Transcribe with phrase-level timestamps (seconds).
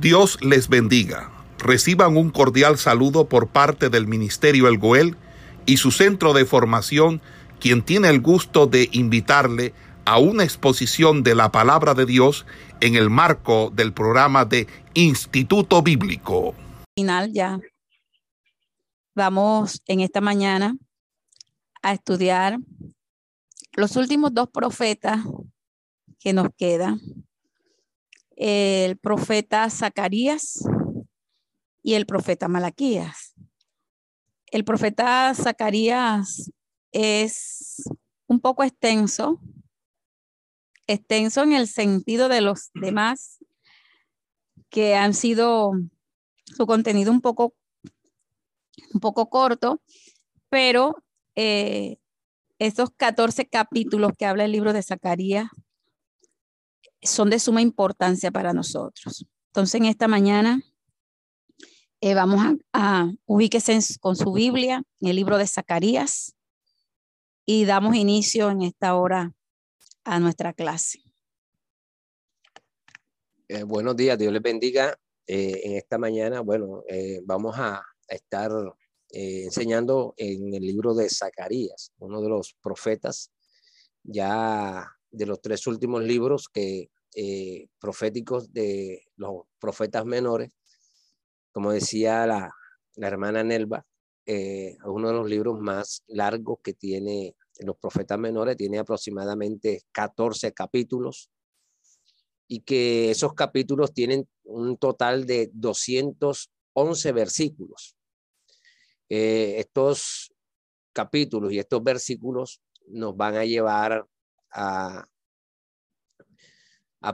[0.00, 1.30] Dios les bendiga.
[1.58, 5.16] Reciban un cordial saludo por parte del Ministerio El Goel
[5.64, 7.22] y su centro de formación,
[7.60, 9.72] quien tiene el gusto de invitarle
[10.04, 12.44] a una exposición de la palabra de Dios
[12.80, 16.54] en el marco del programa de Instituto Bíblico.
[16.94, 17.58] Final ya.
[19.14, 20.76] Vamos en esta mañana
[21.82, 22.58] a estudiar
[23.72, 25.20] los últimos dos profetas
[26.18, 27.00] que nos quedan.
[28.36, 30.62] El profeta Zacarías
[31.82, 33.34] y el profeta Malaquías.
[34.50, 36.50] El profeta Zacarías
[36.92, 37.82] es
[38.26, 39.40] un poco extenso,
[40.86, 43.38] extenso en el sentido de los demás
[44.68, 45.72] que han sido
[46.44, 47.54] su contenido un poco,
[48.92, 49.82] un poco corto,
[50.48, 51.02] pero
[51.34, 51.98] eh,
[52.58, 55.48] esos 14 capítulos que habla el libro de Zacarías
[57.02, 59.26] son de suma importancia para nosotros.
[59.48, 60.60] Entonces, en esta mañana
[62.00, 63.12] eh, vamos a, a
[64.00, 66.34] con su Biblia en el libro de Zacarías
[67.46, 69.32] y damos inicio en esta hora
[70.04, 71.00] a nuestra clase.
[73.48, 74.98] Eh, buenos días, Dios les bendiga.
[75.26, 76.82] Eh, en esta mañana, bueno,
[77.24, 78.52] vamos a, estar
[79.10, 83.32] enseñando en el libro de Zacarías, uno de los profetas
[84.04, 86.90] ya de los tres últimos libros que
[87.78, 90.50] proféticos de los profetas menores,
[91.50, 92.52] como decía la,
[92.96, 93.86] hermana Nelva,
[94.84, 101.30] uno de los libros más largos que tiene los profetas menores, tiene aproximadamente 14 capítulos
[102.48, 107.96] y que esos capítulos tienen un total de 211 versículos.
[109.08, 110.32] Eh, estos
[110.92, 114.06] capítulos y estos versículos nos van a llevar
[114.52, 115.08] a,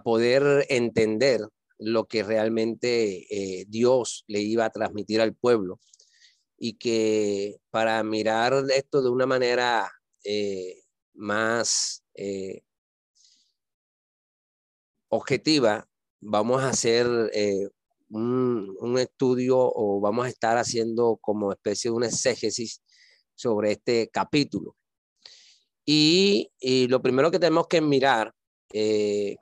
[0.05, 1.41] poder entender
[1.79, 5.81] lo que realmente eh, Dios le iba a transmitir al pueblo
[6.57, 9.93] y que para mirar esto de una manera
[10.25, 10.81] eh,
[11.13, 12.03] más
[15.13, 15.87] objetiva,
[16.23, 17.69] vamos a hacer eh,
[18.09, 22.83] un, estudio o vamos a estar haciendo como especie de una exégesis
[23.35, 24.77] sobre este capítulo.
[25.85, 26.51] Y,
[26.89, 28.35] lo primero que tenemos que mirar,
[28.73, 29.37] eh,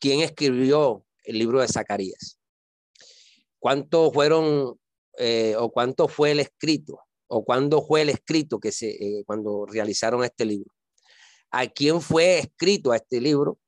[0.00, 2.38] ¿quién escribió el libro de Zacarías?
[3.58, 4.78] ¿Cuántos fueron
[5.18, 7.00] eh, o cuánto fue el escrito?
[7.28, 10.70] ¿O cuándo fue el escrito que se, cuando realizaron este libro?
[11.50, 13.58] ¿A quién fue escrito este libro?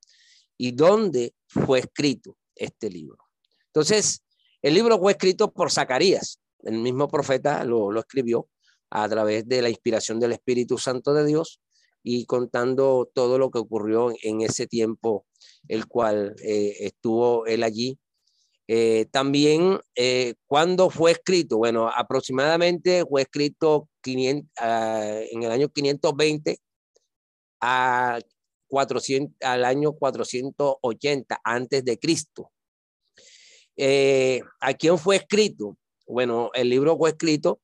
[0.56, 3.18] ¿Y dónde fue escrito este libro.
[3.66, 4.22] Entonces,
[4.62, 8.48] el libro fue escrito por Zacarías, el mismo profeta lo, escribió
[8.90, 11.60] a través de la inspiración del Espíritu Santo de Dios
[12.02, 15.26] y contando todo lo que ocurrió en ese tiempo,
[15.68, 17.98] el cual eh, estuvo él allí.
[18.70, 21.56] Eh, también, eh, ¿cuándo fue escrito?
[21.56, 26.58] Bueno, aproximadamente fue escrito 500, ah, en el año 520
[27.60, 28.18] a
[28.68, 32.50] 400, al año 480 antes de Cristo.
[33.76, 35.76] Eh, ¿A quién fue escrito?
[36.06, 37.60] Bueno, el libro fue escrito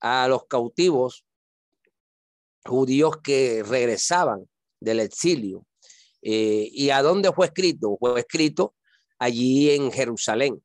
[0.00, 1.24] a los cautivos
[2.64, 4.48] judíos que regresaban
[4.80, 5.66] del exilio.
[6.22, 7.96] Eh, ¿Y a dónde fue escrito?
[7.98, 8.74] Fue escrito
[9.18, 10.62] allí en Jerusalén.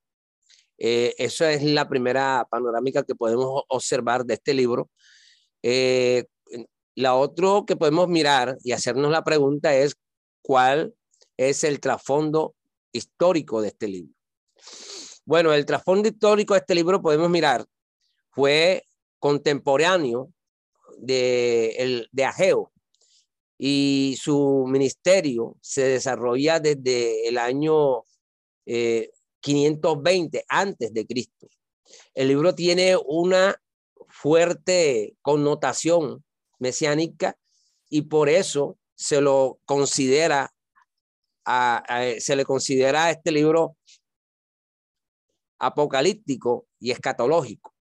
[0.78, 4.90] Eh, esa es la primera panorámica que podemos observar de este libro.
[6.96, 9.96] La otra que podemos mirar y hacernos la pregunta es
[10.42, 10.96] cuál
[11.38, 12.56] es el trasfondo
[12.92, 14.14] histórico de este libro.
[15.26, 17.66] Bueno, el trasfondo histórico de este libro podemos mirar
[18.32, 18.84] fue
[19.20, 20.32] contemporáneo
[20.98, 22.72] de, el, de Ageo
[23.58, 28.04] y su ministerio se desarrolla desde el año
[28.66, 31.48] 520 eh, antes de Cristo.
[32.14, 33.56] El libro tiene una
[34.10, 36.24] fuerte connotación
[36.60, 37.38] mesiánica
[37.90, 40.54] y por eso se lo considera,
[42.20, 43.78] se le considera a este libro
[45.60, 47.77] apocalíptico y escatológico.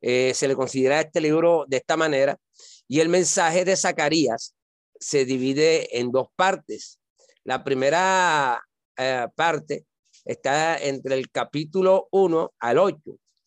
[0.00, 2.38] Eh, se le considera este libro de esta manera
[2.86, 4.54] y el mensaje de Zacarías
[4.98, 6.98] se divide en dos partes.
[7.44, 8.62] La primera
[8.96, 9.86] eh, parte
[10.24, 13.00] está entre el capítulo 1 al 8,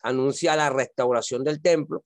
[0.04, 2.04] anuncia la restauración del templo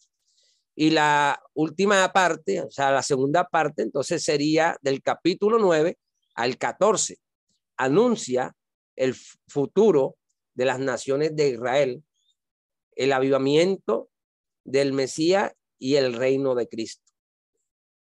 [0.76, 5.98] y la última parte, o sea, la segunda parte, entonces sería del capítulo 9
[6.36, 7.18] al 14.
[7.78, 8.54] Anuncia
[8.98, 9.16] el
[9.48, 10.18] futuro
[10.54, 12.04] de las naciones de Israel,
[12.96, 14.10] el avivamiento
[14.66, 17.06] del Mesías y el reino de Cristo.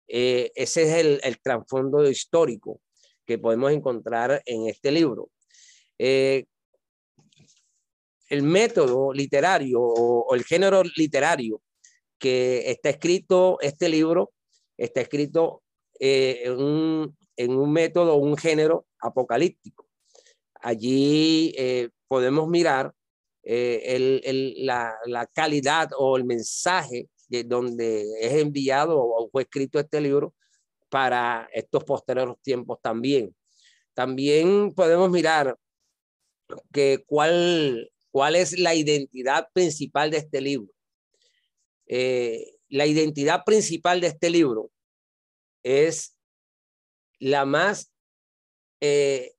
[0.06, 2.80] Eh, ese es el, trasfondo histórico
[3.24, 5.30] que podemos encontrar en este libro.
[5.98, 6.44] Eh,
[8.28, 11.62] el método literario o, el género literario
[12.18, 14.32] que está escrito, este libro
[14.76, 15.62] está escrito
[15.98, 16.42] eh,
[17.36, 19.86] en, un, método, un género apocalíptico.
[20.60, 21.54] Allí
[22.08, 22.92] podemos mirar
[23.42, 23.82] eh,
[24.24, 30.34] el, la, calidad o el mensaje de donde es enviado o fue escrito este libro
[30.88, 33.34] para estos posteriores tiempos también.
[33.94, 35.56] También podemos mirar
[36.72, 40.72] que cuál, cuál es la identidad principal de este libro.
[41.86, 44.70] Eh, la identidad principal de este libro
[45.62, 46.16] es
[47.18, 47.92] la más
[48.80, 49.32] eh,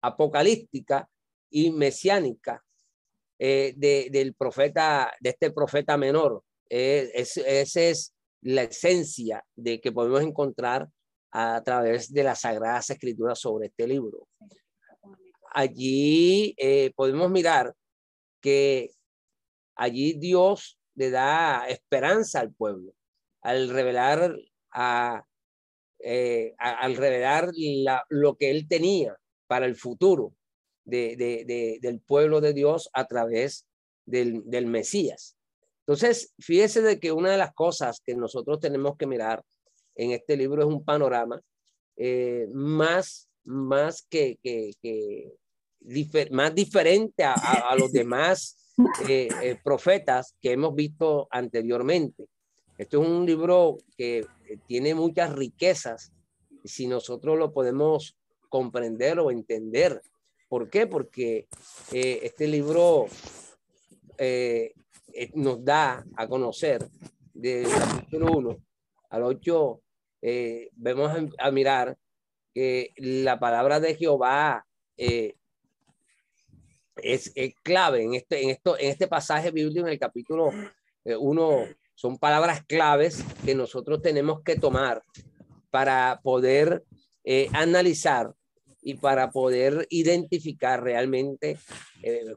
[0.00, 1.08] apocalíptica
[1.54, 2.64] y mesiánica
[3.38, 6.42] del profeta, de este profeta menor.
[6.68, 10.88] esa es la esencia de que podemos encontrar
[11.30, 14.26] a través de las Sagradas Escrituras sobre este libro.
[15.52, 17.72] Allí eh, podemos mirar
[18.40, 18.90] que
[19.76, 22.94] allí Dios le da esperanza al pueblo
[23.44, 24.34] al revelar
[24.72, 25.24] a,
[26.00, 27.50] eh, al revelar
[28.08, 29.16] lo que él tenía
[29.46, 30.32] para el futuro
[30.84, 33.66] de, del pueblo de Dios a través
[34.06, 35.36] del, del Mesías.
[35.86, 39.42] Entonces, fíjese de que una de las cosas que nosotros tenemos que mirar
[39.94, 41.40] en este libro es un panorama
[41.96, 44.72] eh, más, más que, que,
[46.30, 48.56] más diferente a, los demás
[49.08, 52.26] eh, eh, profetas que hemos visto anteriormente.
[52.76, 54.26] Esto es un libro que
[54.66, 56.12] tiene muchas riquezas
[56.64, 58.16] si nosotros lo podemos
[58.48, 60.00] comprender o entender.
[60.48, 60.86] ¿Por qué?
[60.86, 61.48] Porque
[61.90, 63.06] este libro
[65.34, 66.88] nos da a conocer
[67.32, 68.58] del capítulo 1
[69.10, 69.80] al 8
[70.26, 71.98] eh, vemos a, mirar
[72.54, 74.64] que la palabra de Jehová
[74.96, 75.34] eh,
[76.96, 77.30] es,
[77.62, 80.50] clave en este, en, esto, en este pasaje bíblico, en el capítulo
[81.04, 85.02] 1, eh, son palabras claves que nosotros tenemos que tomar
[85.70, 86.84] para poder
[87.52, 88.34] analizar
[88.84, 91.58] y para poder identificar realmente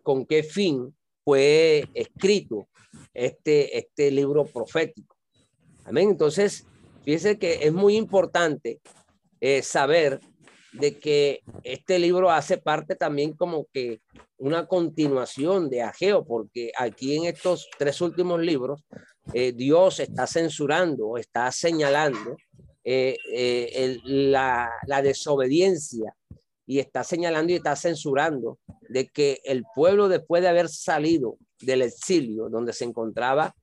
[0.01, 2.69] con qué fin fue escrito
[3.13, 5.15] este, este libro profético.
[5.85, 6.09] Amén.
[6.09, 6.65] Entonces,
[7.07, 8.81] Fíjense que es muy importante
[9.39, 10.19] eh, saber
[10.73, 14.01] de que este libro hace parte también como que
[14.35, 18.83] una continuación de Ageo, porque aquí en estos tres últimos libros
[19.33, 22.35] eh, Dios está censurando, está señalando
[22.89, 26.15] eh, la, la desobediencia
[26.65, 31.81] y está señalando y está censurando de que el pueblo después de haber salido del
[31.81, 33.55] exilio donde se encontraba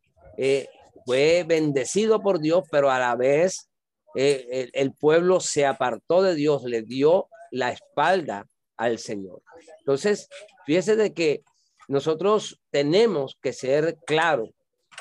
[1.05, 3.69] fue bendecido por Dios, pero a la vez
[4.15, 8.47] eh, el, pueblo se apartó de Dios, le dio la espalda
[8.77, 9.43] al Señor.
[9.81, 10.29] Entonces,
[10.67, 11.43] fíjese de que
[11.89, 14.51] nosotros tenemos que ser claros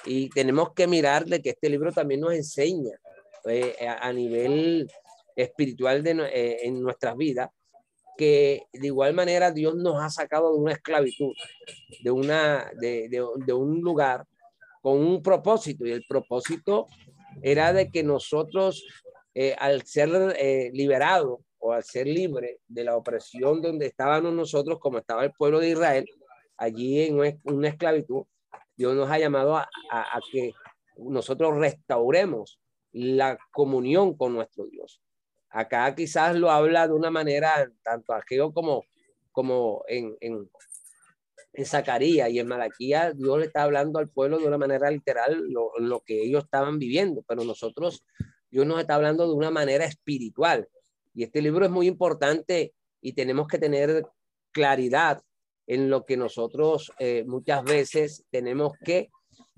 [0.06, 3.00] y tenemos que mirar de que este libro también nos enseña
[3.46, 4.88] eh, a nivel
[5.36, 7.50] espiritual de, eh, en nuestras vidas
[8.16, 11.34] que de igual manera Dios nos ha sacado de una esclavitud,
[12.04, 14.26] de, una, de, de un lugar
[14.82, 16.86] con un propósito y el propósito
[17.42, 18.86] era de que nosotros
[19.36, 24.78] eh, al ser eh, liberados o al ser libre de la opresión donde estábamos nosotros,
[24.80, 26.06] como estaba el pueblo de Israel,
[26.58, 28.26] allí en una esclavitud,
[28.76, 29.68] Dios nos ha llamado a,
[30.32, 30.52] que
[30.98, 32.60] nosotros restauremos
[32.94, 35.02] la comunión con nuestro Dios.
[35.50, 38.86] Acá quizás lo habla de una manera tanto aquello como,
[39.32, 44.58] como en, en Zacarías y en Malaquía, Dios le está hablando al pueblo de una
[44.58, 48.04] manera literal lo, lo, que ellos estaban viviendo, pero nosotros,
[48.50, 50.68] Dios nos está hablando de una manera espiritual.
[51.14, 54.04] Y este libro es muy importante y tenemos que tener
[54.52, 55.22] claridad
[55.68, 59.10] en lo que nosotros eh, muchas veces tenemos que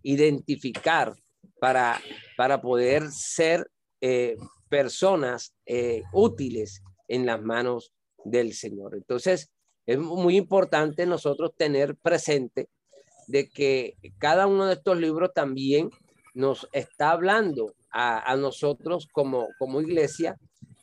[0.03, 1.15] identificar
[1.59, 2.01] para,
[2.37, 3.69] para poder ser
[4.01, 4.35] eh,
[4.69, 7.93] personas eh, útiles en las manos
[8.23, 8.95] del Señor.
[8.95, 9.51] Entonces,
[9.85, 12.69] es muy importante nosotros tener presente
[13.27, 15.89] de que cada uno de estos libros también
[16.33, 20.37] nos está hablando a, nosotros como, como iglesia,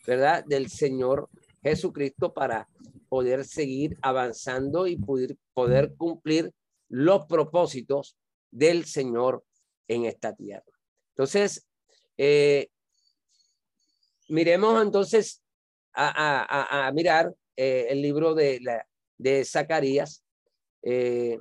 [0.07, 0.45] ¿verdad?
[0.47, 1.29] Del Señor
[1.63, 2.67] Jesucristo para
[3.11, 6.55] poder seguir avanzando y poder, poder cumplir
[6.89, 8.17] los propósitos
[8.51, 9.45] del Señor
[9.89, 10.65] en esta tierra.
[11.11, 11.67] Entonces,
[12.17, 12.69] eh,
[14.29, 15.43] miremos entonces
[15.93, 18.87] a, mirar eh, el libro de la,
[19.19, 20.25] de Zacarías,
[20.83, 21.39] eh,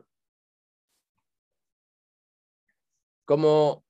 [3.26, 3.84] como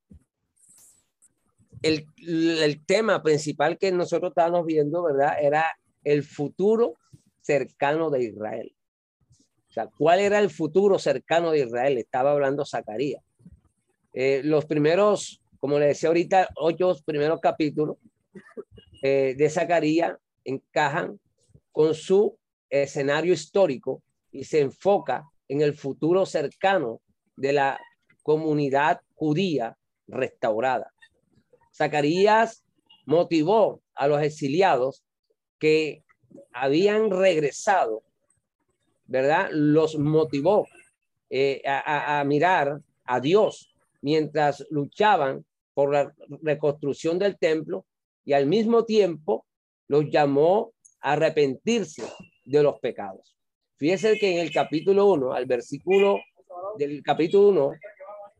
[1.81, 5.35] el, el, tema principal que nosotros estábamos viendo, ¿verdad?
[5.41, 5.65] Era
[6.03, 6.99] el futuro
[7.41, 8.75] cercano de Israel.
[9.69, 11.97] O sea, ¿cuál era el futuro cercano de Israel?
[11.97, 13.23] Estaba hablando Zacarías.
[14.13, 17.97] Eh, los primeros, como le decía ahorita, ocho primeros capítulos
[19.01, 21.19] eh, de Zacarías encajan
[21.71, 22.37] con su
[22.69, 24.01] escenario histórico
[24.31, 27.01] y se enfoca en el futuro cercano
[27.35, 27.79] de la
[28.23, 29.77] comunidad judía
[30.07, 30.93] restaurada.
[31.75, 32.63] Zacarías
[33.05, 35.03] motivó a los exiliados
[35.57, 36.03] que
[36.53, 38.03] habían regresado,
[39.05, 39.49] ¿verdad?
[39.51, 40.67] Los motivó
[41.29, 43.70] eh, a, mirar a Dios
[44.01, 47.85] mientras luchaban por la reconstrucción del templo
[48.25, 49.45] y al mismo tiempo
[49.87, 52.03] los llamó a arrepentirse
[52.45, 53.35] de los pecados.
[53.77, 56.19] Fíjense que en el capítulo 1, al versículo
[56.77, 57.71] del capítulo 1,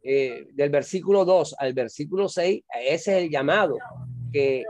[0.03, 3.77] eh, del versículo 2 al versículo 6, ese es el llamado
[4.32, 4.63] que,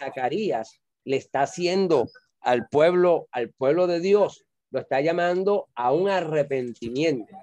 [0.00, 2.08] Zacarías le está haciendo
[2.40, 7.34] al pueblo, al pueblo de Dios, lo está llamando a un arrepentimiento,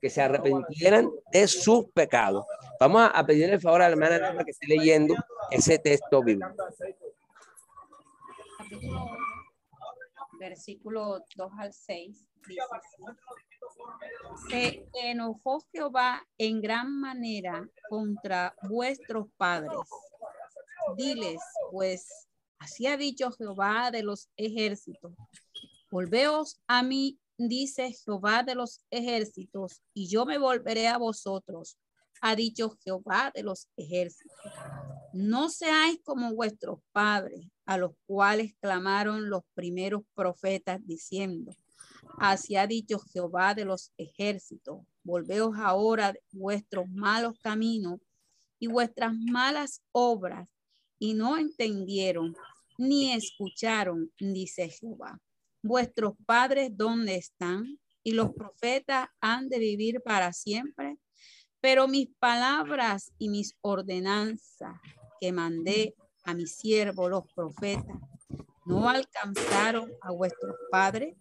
[0.00, 2.44] que se arrepintieran de sus pecados.
[2.80, 5.14] Vamos a, pedirle el favor a la hermana que esté leyendo
[5.50, 6.54] ese texto bíblico.
[10.38, 12.62] Versículo 2 al 6 dice
[14.48, 19.80] Se enojó Jehová en gran manera contra vuestros padres
[20.96, 21.40] diles,
[21.70, 22.28] pues
[22.58, 25.12] así ha dicho Jehová de los ejércitos.
[25.90, 31.78] Volveos a mí, dice Jehová de los ejércitos, y yo me volveré a vosotros,
[32.20, 34.36] ha dicho Jehová de los ejércitos.
[35.12, 41.54] No seáis como vuestros padres, a los cuales clamaron los primeros profetas diciendo,
[42.18, 48.00] así ha dicho Jehová de los ejércitos, volveos ahora vuestros malos caminos
[48.58, 50.48] y vuestras malas obras
[50.98, 52.34] y no entendieron
[52.78, 55.20] ni escucharon, dice Jehová.
[55.62, 57.78] Vuestros padres, ¿dónde están?
[58.02, 60.98] Y los profetas han de vivir para siempre.
[61.60, 64.76] Pero mis palabras y mis ordenanzas
[65.20, 67.98] que mandé a mis siervos, los profetas,
[68.64, 71.16] no alcanzaron a vuestros padres.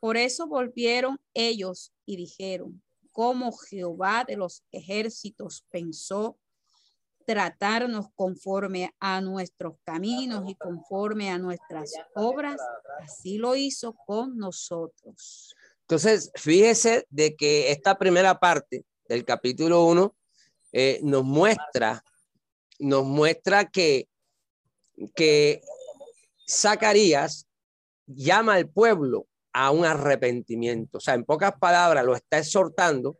[0.00, 6.38] Por eso volvieron ellos y dijeron, como Jehová de los ejércitos pensó
[7.26, 12.60] tratarnos conforme a nuestros caminos y conforme a nuestras obras,
[13.00, 15.54] así lo hizo con nosotros.
[15.82, 20.14] Entonces, fíjese de que esta primera parte del capítulo 1
[20.72, 22.02] eh, nos muestra,
[22.78, 24.08] nos muestra que,
[25.14, 25.62] que
[26.48, 27.46] Zacarías
[28.06, 30.98] llama al pueblo a un arrepentimiento.
[30.98, 33.18] O sea, en pocas palabras, lo está exhortando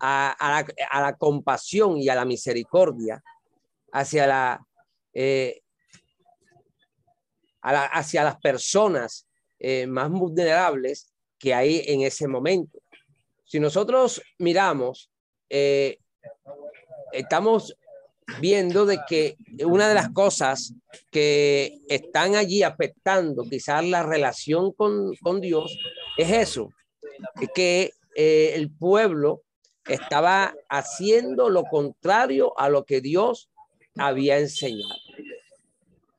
[0.00, 3.22] a, la, compasión y a la misericordia
[3.92, 4.66] hacia, la,
[5.14, 5.62] eh,
[7.62, 9.26] hacia las personas
[9.58, 12.78] eh, más vulnerables que hay en ese momento.
[13.44, 15.10] Si nosotros miramos,
[15.48, 15.98] eh,
[17.12, 17.76] estamos
[18.40, 20.74] viendo de que una de las cosas
[21.12, 25.78] que están allí afectando quizás la relación con, con Dios
[26.18, 26.70] es eso,
[27.54, 29.42] que el pueblo
[29.88, 33.48] estaba haciendo lo contrario a lo que Dios
[33.96, 34.94] había enseñado.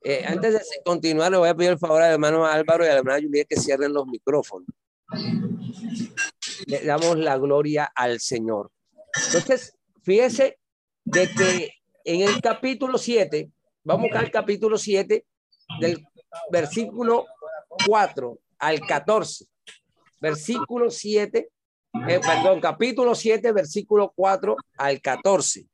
[0.03, 2.93] Eh, antes de continuar, le voy a pedir el favor al hermano Álvaro y a
[2.93, 4.67] la hermana Julia que cierren los micrófonos.
[6.65, 8.71] Le damos la gloria al Señor.
[9.25, 10.59] Entonces, fíjese
[11.03, 11.71] de que
[12.05, 13.51] en el capítulo 7,
[13.83, 15.25] vamos al capítulo 7,
[15.81, 16.05] del
[16.51, 17.25] versículo
[17.85, 19.45] 4 al 14.
[20.21, 21.49] Versículo 7
[22.07, 25.67] eh, perdón, capítulo 7, versículo 4 al 14.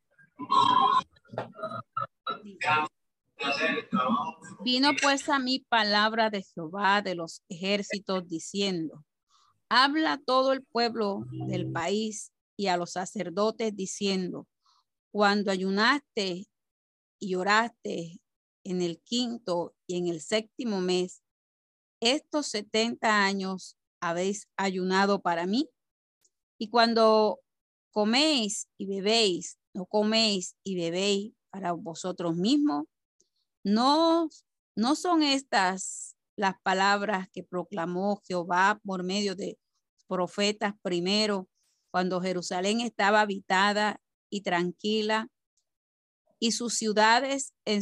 [4.64, 9.04] Vino pues a mí palabra de Jehová de los ejércitos diciendo,
[9.70, 14.48] habla todo el pueblo del país y a los sacerdotes diciendo,
[15.12, 16.48] cuando ayunaste
[17.20, 18.20] y oraste
[18.64, 21.22] en el quinto y en el séptimo mes,
[22.00, 25.70] estos setenta años habéis ayunado para mí.
[26.64, 27.42] Y cuando
[27.92, 32.86] coméis y bebéis, no coméis y bebéis para vosotros mismos,
[33.66, 34.30] no,
[34.74, 39.60] no son estas las palabras que proclamó Jehová por medio de
[40.08, 41.50] profetas primero,
[41.92, 45.28] cuando Jerusalén estaba habitada y tranquila,
[46.40, 47.82] y sus ciudades en,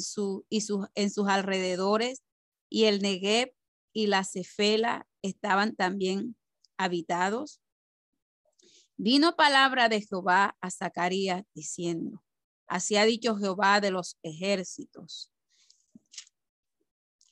[0.49, 2.23] y sus, en sus alrededores,
[2.67, 3.53] y el Negev
[3.93, 6.35] y la Cefela estaban también
[6.79, 7.60] habitados.
[9.03, 12.21] Vino palabra de Jehová a Zacarías diciendo,
[12.67, 15.31] así ha dicho Jehová de los ejércitos,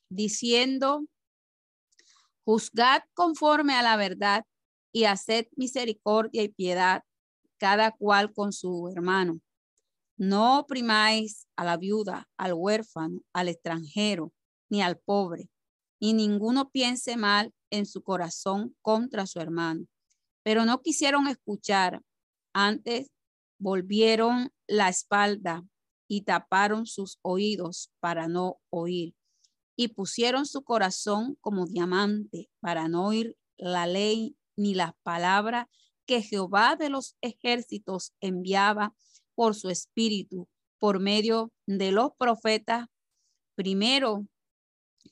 [0.09, 1.05] diciendo,
[2.43, 4.45] juzgad conforme a la verdad
[4.91, 7.03] y haced misericordia y piedad
[7.57, 9.39] cada cual con su hermano.
[10.17, 14.33] No oprimáis a la viuda, al huérfano, al extranjero,
[14.69, 15.51] ni al pobre,
[15.99, 19.85] y ninguno piense mal en su corazón contra su hermano.
[20.49, 22.01] Pero no quisieron escuchar,
[22.55, 23.11] antes
[23.59, 25.63] volvieron la espalda
[26.07, 29.13] y taparon sus oídos para no oír,
[29.75, 35.67] y pusieron su corazón como diamante para no oír la ley ni las palabras
[36.07, 38.95] que Jehová de los ejércitos enviaba
[39.35, 42.87] por su espíritu, por medio de los profetas.
[43.53, 44.25] Primero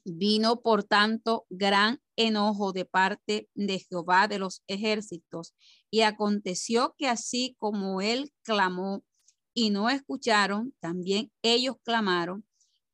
[0.04, 5.54] vino, por tanto, gran enojo de parte de Jehová de los ejércitos.
[5.90, 9.04] Y aconteció que así como él clamó
[9.54, 12.46] y no escucharon, también ellos clamaron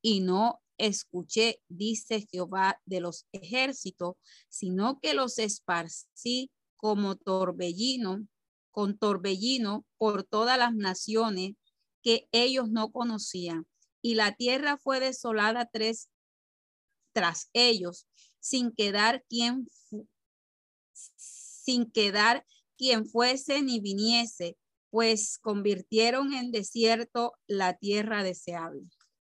[0.01, 4.15] y no escuché, dice Jehová de los ejércitos,
[4.49, 8.27] sino que los esparcí como torbellino,
[8.71, 11.53] con torbellino por todas las naciones
[12.01, 13.67] que ellos no conocían.
[14.01, 16.09] Y la tierra fue desolada tres
[17.13, 18.07] tras ellos,
[18.39, 19.67] sin quedar quien
[21.63, 22.45] sin quedar
[22.77, 24.57] quien fuese ni viniese,
[24.89, 28.81] pues convirtieron en desierto la tierra deseable.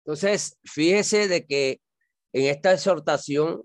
[0.04, 1.82] Entonces, fíjese de que
[2.34, 3.64] en esta exhortación,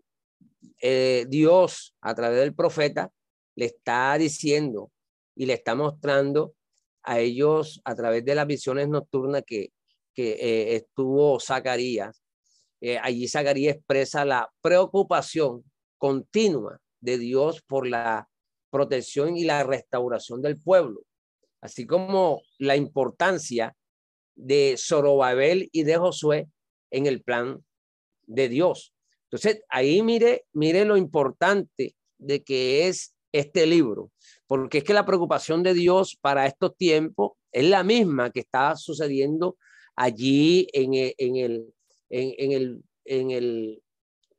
[0.81, 3.11] eh, Dios a través del profeta
[3.57, 4.91] le está diciendo
[5.35, 6.55] y le está mostrando
[7.03, 9.73] a ellos a través de las visiones nocturnas que,
[10.15, 12.20] que eh, estuvo Zacarías.
[12.81, 15.65] Eh, allí Zacarías expresa la preocupación
[15.99, 18.29] continua de Dios por la
[18.71, 21.03] protección y la restauración del pueblo,
[21.61, 23.75] así como la importancia
[24.35, 26.49] de Zorobabel y de Josué
[26.91, 27.63] en el plan
[28.27, 28.95] de Dios.
[29.25, 34.11] Entonces, ahí mire, mire lo importante de que es este libro,
[34.47, 38.76] porque es que la preocupación de Dios para estos tiempos es la misma que está
[38.76, 39.57] sucediendo
[39.95, 41.75] allí en el, en el,
[42.11, 43.83] en, el, en el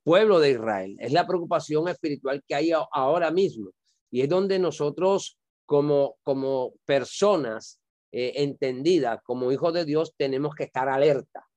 [0.03, 0.97] pueblo de Israel.
[0.99, 3.71] Es la preocupación espiritual que hay ahora mismo
[4.11, 7.79] y es donde nosotros como, como personas
[8.11, 11.47] eh, entendidas, como hijos de Dios, tenemos que estar alerta.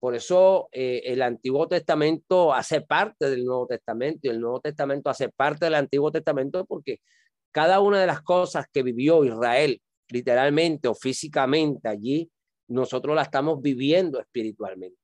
[0.00, 5.10] Por eso eh, el Antiguo Testamento hace parte del Nuevo Testamento y el Nuevo Testamento
[5.10, 7.00] hace parte del Antiguo Testamento porque
[7.52, 12.30] cada una de las cosas que vivió Israel literalmente o físicamente allí,
[12.68, 14.97] nosotros la estamos viviendo espiritualmente.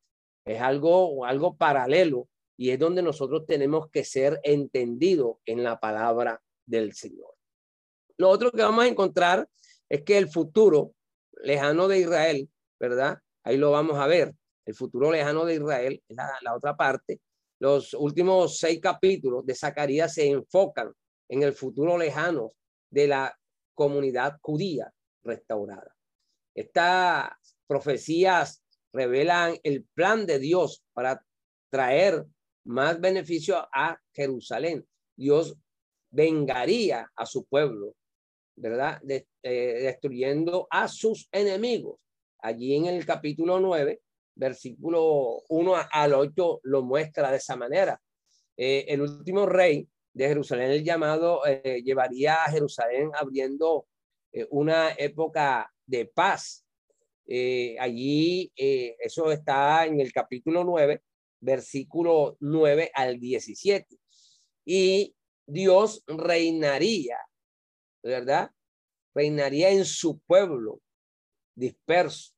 [0.44, 6.40] Es algo, algo paralelo y es donde nosotros tenemos que ser entendidos en la palabra
[6.66, 7.34] del Señor.
[8.16, 9.48] Lo otro que vamos a encontrar
[9.88, 10.92] es que el futuro
[11.42, 13.18] lejano de Israel, ¿verdad?
[13.42, 17.20] Ahí lo vamos a ver el futuro lejano de Israel, es la, otra parte.
[17.58, 20.92] Los últimos seis capítulos de Zacarías se enfocan
[21.28, 22.50] en el futuro lejano
[22.90, 23.38] de la
[23.74, 25.94] comunidad judía restaurada.
[26.54, 27.30] Estas
[27.66, 28.63] profecías
[28.94, 31.22] revelan el plan de Dios para
[31.68, 32.24] traer
[32.64, 34.86] más beneficio a Jerusalén.
[35.16, 35.56] Dios
[36.10, 37.96] vengaría a su pueblo,
[38.56, 39.02] ¿verdad?
[39.08, 41.98] Eh, destruyendo a sus enemigos.
[42.38, 44.00] Allí en el capítulo 9
[44.36, 48.00] versículo 1 al 8 lo muestra de esa manera.
[48.56, 53.86] Eh, el último rey de Jerusalén, el llamado, eh, llevaría a Jerusalén abriendo
[54.50, 56.63] una época de paz.
[57.80, 61.02] Allí, eso está en el capítulo 9,
[61.40, 63.96] versículo 9 al 17.
[64.66, 65.14] Y
[65.46, 67.18] Dios reinaría,
[68.02, 68.50] ¿verdad?
[69.14, 70.80] Reinaría en su pueblo
[71.54, 72.34] disperso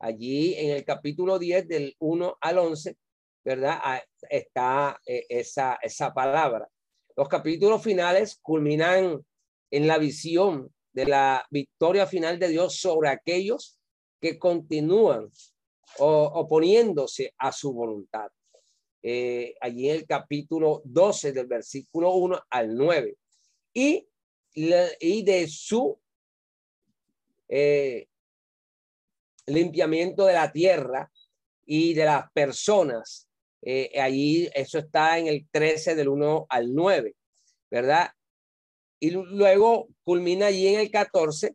[0.00, 2.96] Allí en el capítulo 10 del 1 al 11,
[3.44, 3.78] ¿verdad?
[3.82, 6.66] Ah, está eh, esa, esa palabra.
[7.14, 9.22] Los capítulos finales culminan
[9.70, 13.78] en la visión de la victoria final de Dios sobre aquellos
[14.20, 15.30] que continúan
[15.98, 18.30] oponiéndose a su voluntad.
[19.02, 23.16] Eh, allí en el capítulo 12 del versículo 1 al 9.
[23.72, 24.06] Y,
[24.54, 25.98] de su
[27.48, 28.08] eh,
[29.46, 31.10] limpiamiento de la tierra
[31.64, 33.28] y de las personas.
[33.62, 37.14] Eh, allí eso está en el 13 del 1 al 9,
[37.70, 38.10] ¿verdad?
[38.98, 41.54] Y luego culmina allí en el 14,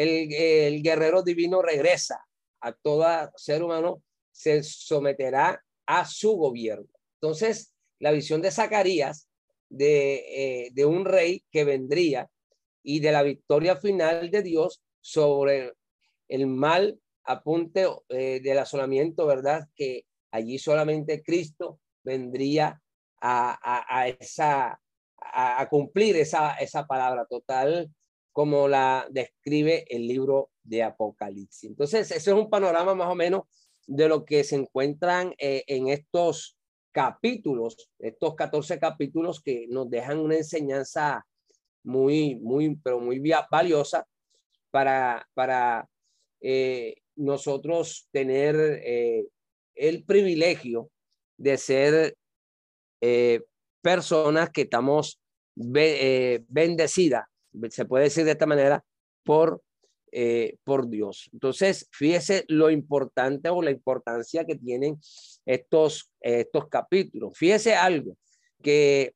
[0.00, 2.26] el, guerrero divino regresa
[2.60, 6.88] a todo ser humano, se someterá a su gobierno.
[7.20, 9.28] Entonces, la visión de Zacarías
[9.68, 12.30] de, eh, de un rey que vendría
[12.82, 15.74] y de la victoria final de Dios sobre
[16.28, 19.68] el mal apunte eh, del asolamiento, ¿verdad?
[19.74, 22.80] Que allí solamente Cristo vendría
[23.22, 24.80] a, esa,
[25.18, 27.90] a, cumplir esa, esa palabra total
[28.32, 31.70] como la describe el libro de Apocalipsis.
[31.70, 33.42] Entonces, ese es un panorama más o menos
[33.86, 36.56] de lo que se encuentran eh, en estos
[36.92, 41.26] capítulos, estos 14 capítulos que nos dejan una enseñanza
[41.82, 44.06] muy, muy, pero muy valiosa
[44.70, 45.88] para, para
[46.40, 49.26] eh, nosotros tener eh,
[49.74, 50.90] el privilegio
[51.36, 52.16] de ser
[53.80, 55.18] personas que estamos
[55.54, 57.24] bendecidas,
[57.70, 58.84] se puede decir de esta manera,
[59.24, 59.62] por
[60.12, 61.30] eh, por Dios.
[61.32, 64.98] Entonces, fíjese lo importante o la importancia que tienen
[65.46, 67.38] estos, estos capítulos.
[67.38, 68.16] Fíjese algo,
[68.60, 69.14] que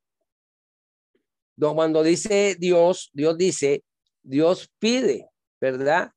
[1.58, 3.82] cuando dice Dios, Dios dice,
[4.22, 5.28] Dios pide,
[5.60, 6.12] ¿verdad?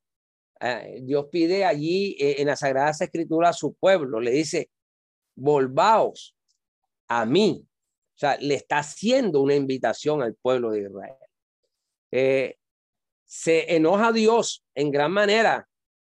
[0.60, 4.70] Ah, Dios pide allí eh, en la Sagrada Escritura a su pueblo, le dice,
[5.34, 6.36] volvaos
[7.08, 7.66] a mí.
[8.14, 11.27] O sea, le está haciendo una invitación al pueblo de Israel.
[12.10, 12.56] Eh,
[13.24, 15.68] se enoja Dios en gran manera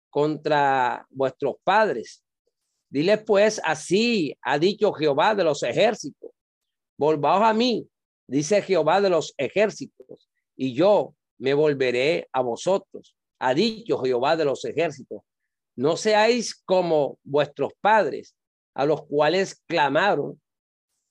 [0.10, 2.24] contra vuestros padres.
[2.90, 6.32] Dile pues, así ha dicho Jehová de los ejércitos,
[6.98, 7.88] volvaos a mí,
[8.28, 13.16] dice Jehová de los ejércitos, y yo me volveré a vosotros.
[13.40, 15.22] Ha dicho Jehová de los ejércitos,
[15.76, 18.36] no seáis como vuestros padres,
[18.74, 20.42] a los cuales clamaron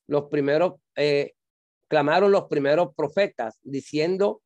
[0.09, 1.35] los primeros, eh,
[1.88, 4.42] clamaron los primeros profetas, diciendo,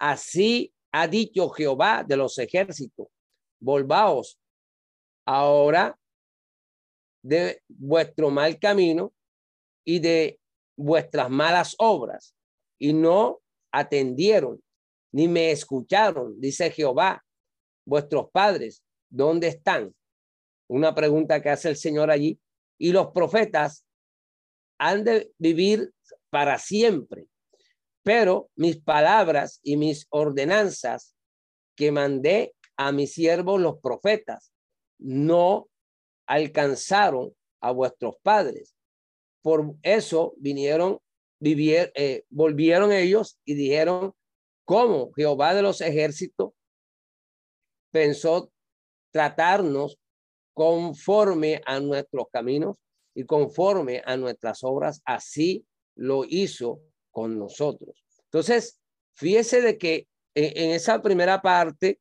[0.00, 3.06] así ha dicho Jehová de los ejércitos,
[3.60, 4.40] volvaos
[5.24, 5.96] ahora
[7.22, 9.12] de vuestro mal camino
[9.84, 10.40] y de
[10.76, 12.34] vuestras malas obras,
[12.78, 14.60] y no atendieron
[15.12, 17.24] ni me escucharon, dice Jehová,
[17.84, 19.94] vuestros padres, ¿dónde están?
[20.68, 22.40] Una pregunta que hace el Señor allí.
[22.78, 23.84] Y los profetas
[24.78, 25.92] han de vivir
[26.30, 27.26] para siempre
[28.10, 31.14] pero mis palabras y mis ordenanzas
[31.76, 34.52] que mandé a mis siervos los profetas
[34.98, 35.68] no
[36.26, 38.74] alcanzaron a vuestros padres.
[39.42, 40.98] Por eso vinieron,
[41.38, 44.12] vivieron, eh, volvieron ellos y dijeron,
[44.64, 46.50] ¿cómo Jehová de los ejércitos
[47.92, 48.50] pensó
[49.12, 50.00] tratarnos
[50.52, 52.76] conforme a nuestros caminos
[53.14, 55.00] y conforme a nuestras obras?
[55.04, 58.04] Así lo hizo con nosotros.
[58.24, 58.80] Entonces,
[59.14, 62.00] fíjese de que en, esa primera parte,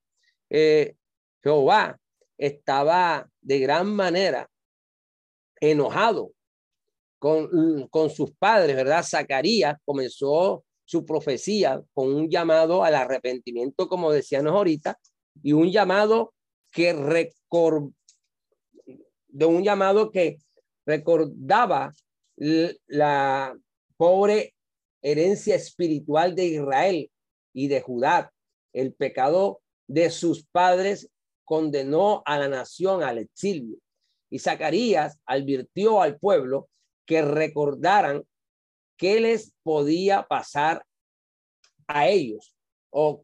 [0.49, 0.95] eh,
[1.41, 1.99] Jehová
[2.37, 4.49] estaba de gran manera
[5.59, 6.31] enojado
[7.17, 9.03] con, con sus padres, ¿verdad?
[9.03, 14.97] Zacarías comenzó su profecía con un llamado al arrepentimiento, como decíamos ahorita,
[15.43, 16.33] y un llamado
[16.71, 16.93] que
[19.27, 20.37] de un llamado que
[20.85, 21.93] recordaba
[22.87, 23.55] la
[23.97, 24.55] pobre
[25.01, 27.11] herencia espiritual de Israel
[27.53, 28.31] y de Judá.
[28.73, 31.09] El pecado de sus padres
[31.43, 33.77] condenó a la nación al exilio.
[34.29, 36.69] Y Zacarías advirtió al pueblo
[37.05, 38.23] que recordaran
[38.97, 40.85] qué les podía pasar
[41.87, 42.55] a ellos.
[42.91, 43.23] O,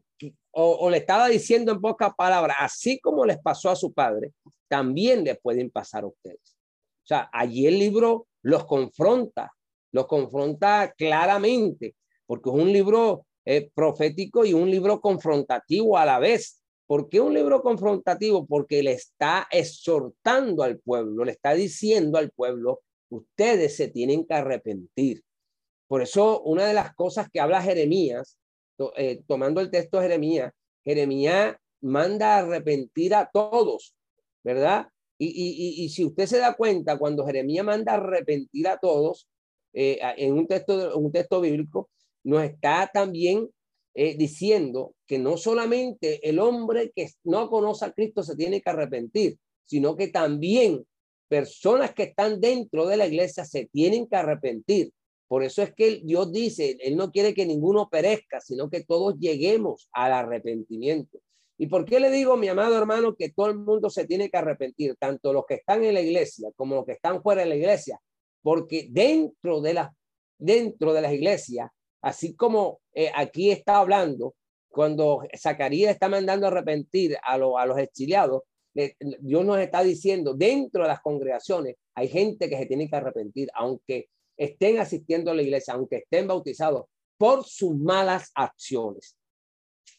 [0.50, 4.32] o, le estaba diciendo en pocas palabras, así como les pasó a su padre,
[4.68, 6.56] también les pueden pasar a ustedes.
[7.04, 9.52] O sea, allí el libro los confronta
[9.96, 16.18] lo confronta claramente, porque es un libro eh, profético y un libro confrontativo a la
[16.18, 16.62] vez.
[16.86, 18.46] ¿Por qué un libro confrontativo?
[18.46, 24.34] Porque le está exhortando al pueblo, le está diciendo al pueblo, ustedes se tienen que
[24.34, 25.22] arrepentir.
[25.88, 28.38] Por eso una de las cosas que habla Jeremías,
[28.96, 30.52] eh, tomando el texto de Jeremías,
[30.84, 33.96] Jeremías manda arrepentir a todos,
[34.44, 34.88] ¿verdad?
[35.18, 39.26] Y, y, y, si usted se da cuenta, cuando Jeremías manda arrepentir a todos,
[39.78, 41.90] eh, en un texto, un texto bíblico,
[42.24, 43.46] nos está también
[43.94, 48.70] eh, diciendo que no solamente el hombre que no conoce a Cristo se tiene que
[48.70, 50.86] arrepentir, sino que también
[51.28, 54.92] personas que están dentro de la iglesia se tienen que arrepentir.
[55.28, 59.18] Por eso es que Dios dice, Él no quiere que ninguno perezca, sino que todos
[59.18, 61.18] lleguemos al arrepentimiento.
[61.58, 64.38] ¿Y por qué le digo, mi amado hermano, que todo el mundo se tiene que
[64.38, 67.56] arrepentir, tanto los que están en la iglesia como los que están fuera de la
[67.56, 68.00] iglesia?
[68.46, 69.92] Porque dentro de, la,
[70.38, 71.68] dentro de las iglesias,
[72.00, 74.36] así como eh, aquí está hablando,
[74.68, 78.42] cuando Zacarías está mandando a arrepentir a, a los exiliados,
[79.18, 83.48] Dios nos está diciendo, dentro de las congregaciones hay gente que se tiene que arrepentir,
[83.52, 86.84] aunque estén asistiendo a la iglesia, aunque estén bautizados,
[87.18, 89.16] por sus malas acciones,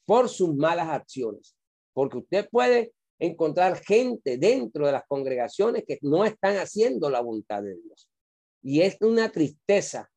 [0.06, 1.54] por sus malas acciones.
[1.92, 7.62] Porque usted puede encontrar gente dentro de las congregaciones que no están haciendo la voluntad
[7.62, 8.07] de Dios.
[8.70, 10.12] Y es una tristeza,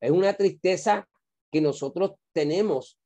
[0.00, 1.08] es una tristeza
[1.50, 2.96] que nosotros tenemos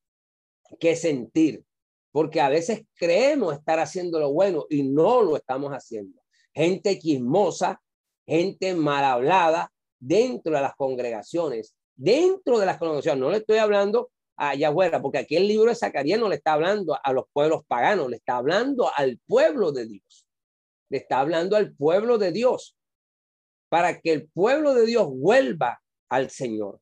[0.78, 1.64] que sentir,
[2.12, 6.20] porque a veces creemos estar haciendo lo bueno y no lo estamos haciendo.
[6.52, 7.80] Gente chismosa,
[8.26, 13.20] gente mal hablada dentro de las congregaciones, dentro de las congregaciones.
[13.22, 16.52] No le estoy hablando allá afuera, porque aquí el libro de Zacarías no le está
[16.52, 20.26] hablando a los pueblos paganos, le está hablando al pueblo de Dios.
[20.90, 22.76] Le está hablando al pueblo de Dios
[23.74, 26.78] para que el pueblo de Dios vuelva al Señor.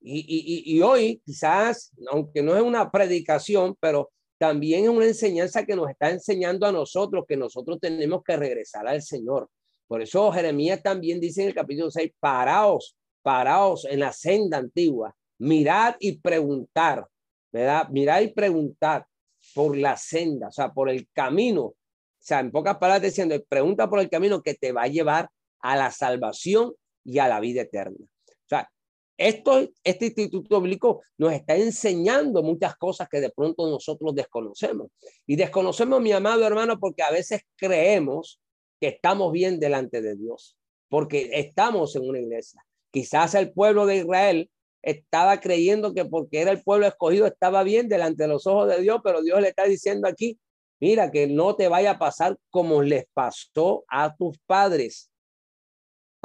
[0.00, 5.90] Y, hoy quizás, aunque no es una predicación, pero también es una enseñanza que nos
[5.90, 9.50] está enseñando a nosotros que nosotros tenemos que regresar al Señor.
[9.86, 15.14] Por eso Jeremías también dice en el capítulo 6, paraos, paraos en la senda antigua,
[15.36, 17.06] mirad y preguntar,
[17.52, 17.90] ¿verdad?
[17.90, 19.06] Mirad y preguntar
[19.54, 21.62] por la senda, o sea, por el camino.
[21.64, 21.76] O
[22.16, 25.28] sea, en pocas palabras diciendo, pregunta por el camino que te va a llevar
[25.66, 26.74] a la salvación
[27.04, 27.98] y a la vida eterna.
[28.00, 28.70] O sea,
[29.18, 34.88] esto, este instituto bíblico nos está enseñando muchas cosas que de pronto nosotros desconocemos.
[35.26, 38.40] Y desconocemos, mi amado hermano, porque a veces creemos
[38.80, 40.56] que estamos bien delante de Dios,
[40.88, 42.64] porque estamos en una iglesia.
[42.92, 44.50] Quizás el pueblo de Israel
[44.82, 48.80] estaba creyendo que porque era el pueblo escogido estaba bien delante de los ojos de
[48.82, 50.38] Dios, pero Dios le está diciendo aquí,
[50.78, 55.10] mira, que no te vaya a pasar como les pasó a tus padres.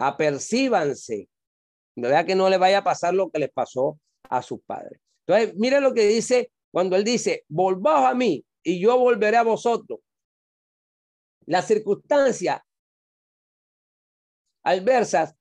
[0.02, 1.30] Apercíbanse
[1.96, 5.00] de verdad que no le vaya a pasar lo que les pasó a sus padres.
[5.26, 9.44] Entonces, mire lo que dice cuando él dice, volvaos a mí y yo volveré a
[9.44, 10.00] vosotros.
[11.46, 12.62] Las circunstancias
[14.64, 15.36] adversas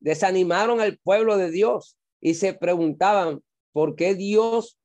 [0.00, 4.78] desanimaron al pueblo de Dios y se preguntaban por qué Dios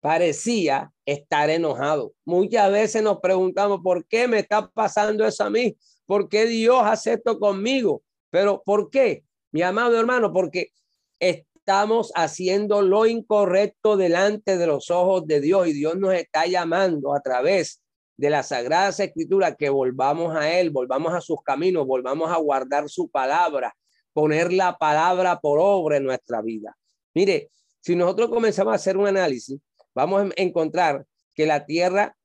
[0.00, 2.14] parecía estar enojado.
[2.24, 5.76] Muchas veces nos preguntamos, ¿por qué me está pasando eso a mí?
[6.10, 8.02] ¿Por qué Dios hace esto conmigo?
[8.30, 9.22] Pero ¿por qué?
[9.52, 10.72] Mi amado hermano, porque
[11.20, 17.14] estamos haciendo lo incorrecto delante de los ojos de Dios y Dios nos está llamando
[17.14, 17.80] a través
[18.16, 22.88] de la Sagrada Escritura que volvamos a Él, volvamos a sus caminos, volvamos a guardar
[22.88, 23.72] su palabra,
[24.12, 26.76] poner la palabra por obra en nuestra vida.
[27.14, 29.60] Mire, si nosotros comenzamos a hacer un análisis,
[29.94, 32.16] vamos a encontrar que la tierra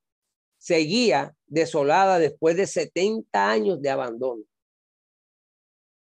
[0.58, 4.42] seguía desolada después de 70 años de abandono.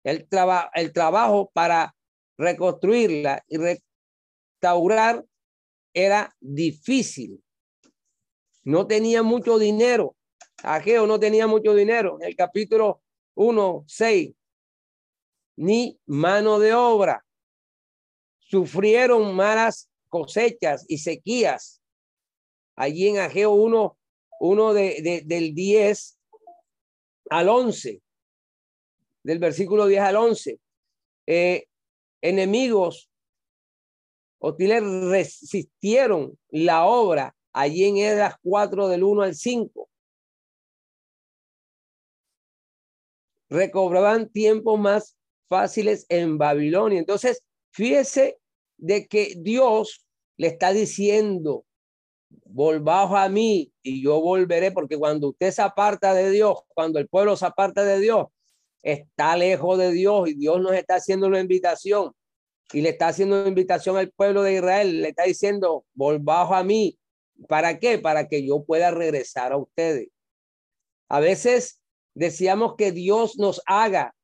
[0.04, 0.28] El,
[0.74, 1.96] el trabajo para
[2.38, 5.26] reconstruirla y restaurar
[5.94, 7.44] era difícil.
[8.64, 10.16] No tenía mucho dinero.
[10.64, 12.18] Ageo no tenía mucho dinero.
[12.20, 13.02] En el capítulo
[13.36, 14.34] 1, 6,
[15.58, 17.26] ni mano de obra.
[18.40, 21.82] Sufrieron malas cosechas y sequías.
[22.76, 23.97] Allí en Ageo 1,
[24.40, 26.20] 1 de, del 10
[27.30, 28.02] al 11
[29.28, 30.58] del versículo 10 al 11.
[31.28, 31.68] Eh,
[32.22, 33.12] enemigos
[34.40, 39.90] hostiles resistieron la obra allí en Edras 4 del 1 al 5.
[43.50, 45.18] Recobraban tiempos más
[45.50, 47.00] fáciles en Babilonia.
[47.00, 48.40] Entonces, fíjese
[48.78, 50.06] de que Dios
[50.38, 51.66] le está diciendo,
[52.30, 57.08] volvaos a mí y yo volveré, porque cuando usted se aparta de Dios, cuando el
[57.08, 58.28] pueblo se aparta de Dios,
[58.82, 62.14] está lejos de Dios y Dios nos está haciendo una invitación
[62.74, 66.64] y le está haciendo una invitación al pueblo de Israel, le está diciendo, volvaos a
[66.64, 66.98] mí.
[67.48, 68.00] ¿Para qué?
[68.00, 70.10] Para que yo pueda regresar a ustedes.
[71.08, 71.82] A veces
[72.14, 74.16] decíamos que Dios nos haga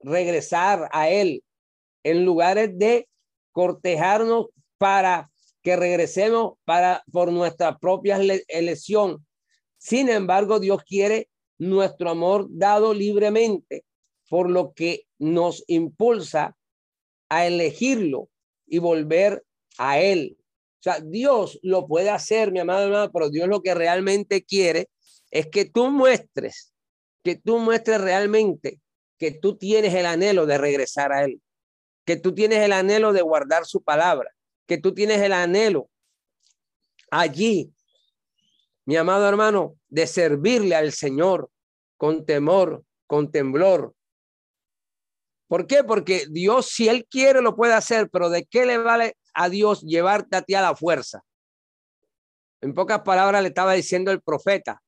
[0.00, 1.44] regresar a Él
[2.02, 3.08] en lugares de
[3.52, 4.46] cortejarnos
[4.78, 5.30] para
[5.62, 9.26] que regresemos para por nuestra propia elección.
[9.78, 13.84] Sin embargo, Dios quiere nuestro amor dado libremente
[14.28, 16.56] por lo que nos impulsa
[17.28, 18.28] a elegirlo
[18.66, 19.44] y volver
[19.78, 20.36] a Él.
[20.38, 24.88] O sea, Dios lo puede hacer, mi amado hermano, pero Dios lo que realmente quiere
[25.30, 26.72] es que tú muestres,
[27.22, 28.80] que tú muestres realmente
[29.22, 31.40] que tú tienes el anhelo de regresar a Él,
[32.04, 34.28] que tú tienes el anhelo de guardar su palabra,
[34.66, 35.88] que tú tienes el anhelo
[37.10, 37.72] allí,
[38.84, 41.50] mi amado hermano, de servirle al Señor
[41.96, 43.94] con temor, con temblor,
[45.52, 45.84] ¿Por qué?
[45.84, 49.82] Porque Dios, si Él quiere, lo puede hacer, pero ¿de qué le vale a Dios
[49.82, 51.22] llevarte a ti a la fuerza?
[52.62, 54.82] En pocas palabras le estaba diciendo el profeta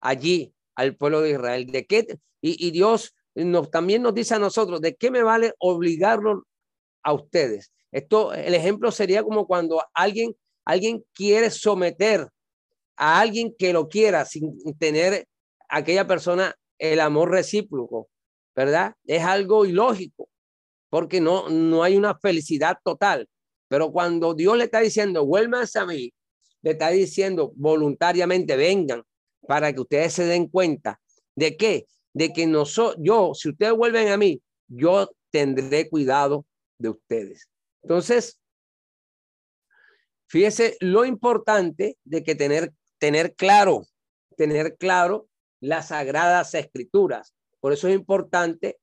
[0.00, 2.06] allí al pueblo de Israel, ¿de qué?
[2.40, 6.46] Y, Dios nos, también nos dice a nosotros, ¿de qué me vale obligarlo
[7.08, 7.72] a ustedes?
[7.90, 12.28] Esto, el ejemplo sería como cuando alguien, alguien quiere someter
[12.96, 15.26] a alguien que lo quiera sin tener
[15.68, 18.08] aquella persona el amor recíproco.
[18.58, 18.96] ¿verdad?
[19.06, 20.28] Es algo ilógico.
[20.90, 23.28] porque no, no hay una felicidad total.
[23.68, 26.12] Pero cuando Dios le está diciendo, vuelvan a mí,
[26.62, 29.02] le está diciendo voluntariamente, vengan,
[29.46, 30.98] para que ustedes se den cuenta
[31.36, 32.64] de qué, de que no
[32.98, 36.44] yo, si ustedes vuelven a mí, yo tendré cuidado
[36.78, 37.48] de ustedes.
[37.82, 38.38] Entonces,
[40.28, 43.84] fíjese lo importante de que tener, tener claro,
[44.36, 45.28] tener claro
[45.60, 47.34] las sagradas escrituras.
[47.60, 48.78] Por eso es importante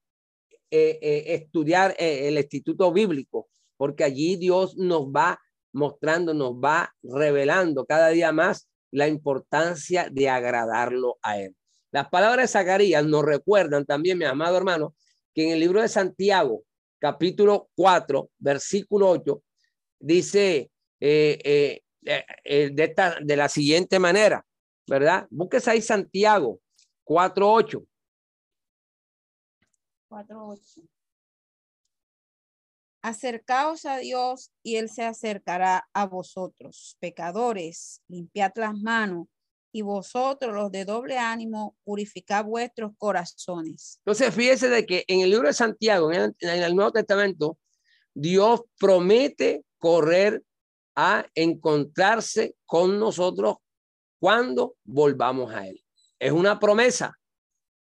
[0.72, 5.40] eh, eh, estudiar eh, el instituto bíblico, porque allí Dios nos va
[5.72, 11.56] mostrando, nos va revelando cada día más la importancia de agradarlo a Él.
[11.92, 14.96] Las palabras de Zacarías nos recuerdan también, mi amado hermano,
[15.34, 16.64] que en el libro de Santiago,
[17.00, 19.44] capítulo 4, versículo 8,
[20.00, 24.46] dice de, esta, de la siguiente manera,
[24.88, 25.28] ¿verdad?
[25.30, 26.60] Busques ahí Santiago
[27.04, 27.84] 4, 8.
[30.10, 30.88] 4.8.
[33.02, 39.28] Acercaos a Dios y Él se acercará a vosotros, pecadores, limpiad las manos
[39.76, 44.00] y vosotros los de doble ánimo, purificad vuestros corazones.
[44.06, 47.58] Entonces, fíjese de que en el libro de Santiago, en el, en el Nuevo Testamento,
[48.14, 50.42] Dios promete correr
[50.96, 53.58] a encontrarse con nosotros
[54.18, 55.84] cuando volvamos a Él.
[56.20, 57.20] Es una promesa.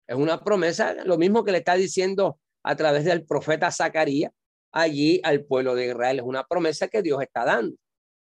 [0.06, 4.32] Es una promesa, lo mismo que le está diciendo a través del profeta Zacarías
[4.72, 6.20] allí al pueblo de Israel.
[6.20, 7.76] Es una promesa que Dios está dando,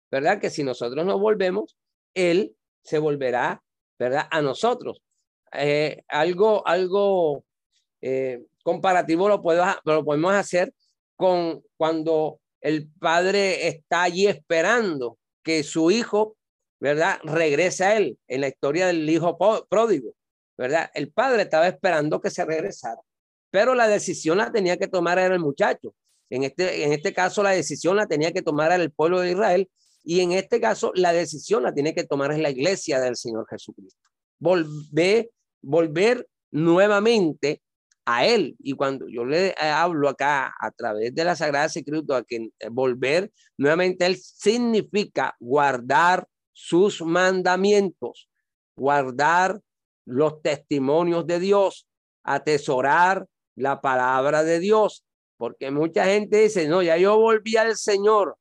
[0.09, 0.41] ¿verdad?
[0.41, 1.77] Que si nosotros nos volvemos,
[2.15, 3.61] Él se volverá,
[3.99, 4.27] ¿verdad?
[4.31, 5.01] A nosotros.
[5.53, 7.43] Eh, algo, algo
[8.01, 10.73] eh, comparativo lo, puedo, lo podemos hacer
[11.15, 16.37] con cuando el padre está allí esperando que su hijo,
[16.79, 17.19] ¿verdad?
[17.23, 19.37] Regrese a él en la historia del hijo
[19.69, 20.13] pródigo.
[20.61, 20.91] ¿verdad?
[20.93, 23.01] El padre estaba esperando que se regresara,
[23.49, 25.95] pero la decisión la tenía que tomar el muchacho.
[26.29, 29.69] En este, en este caso, la decisión la tenía que tomar el pueblo de Israel
[30.03, 33.99] y en este caso, la decisión la tiene que tomar la iglesia del Señor Jesucristo.
[34.39, 35.29] Volver,
[35.61, 37.61] volver nuevamente
[38.05, 38.55] a Él.
[38.59, 44.05] Y cuando yo le hablo acá a través de la Sagrada Escritura, que volver nuevamente
[44.05, 48.29] Él significa guardar sus mandamientos,
[48.75, 49.61] guardar
[50.05, 51.87] los testimonios de Dios,
[52.23, 55.05] atesorar la palabra de Dios,
[55.37, 58.37] porque mucha gente dice, no, ya yo volví al Señor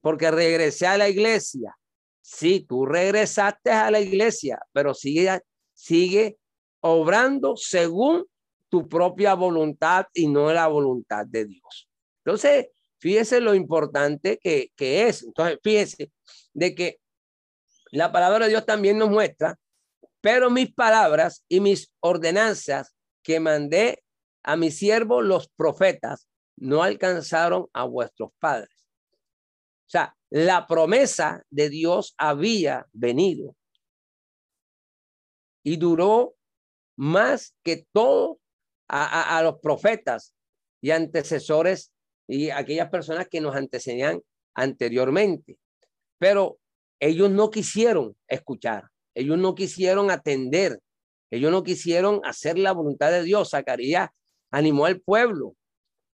[0.00, 1.76] porque regresé a la iglesia.
[2.20, 5.40] Sí, tú regresaste a la iglesia, pero sigue,
[5.72, 6.38] sigue
[6.80, 8.26] obrando según
[8.68, 11.88] tu propia voluntad y no la voluntad de Dios.
[12.24, 15.22] Entonces, fíjese lo importante que, que es.
[15.22, 16.12] Entonces, fíjese
[16.52, 17.00] de que
[17.90, 19.58] la palabra de Dios también nos muestra
[20.20, 24.02] pero mis palabras y mis ordenanzas que mandé
[24.42, 28.77] a mis siervos los profetas no alcanzaron a vuestros padres.
[29.88, 33.56] O sea, la promesa de Dios había venido
[35.64, 36.34] y duró
[36.98, 38.38] más que todo
[38.86, 40.34] a, los profetas
[40.82, 41.90] y antecesores
[42.26, 44.20] y aquellas personas que nos antecedían
[44.54, 45.58] anteriormente.
[46.18, 46.58] Pero
[47.00, 48.88] ellos no quisieron escuchar.
[49.14, 50.80] Ellos no quisieron atender,
[51.30, 53.50] ellos no quisieron hacer la voluntad de Dios.
[53.50, 54.10] Zacarías
[54.50, 55.56] animó al pueblo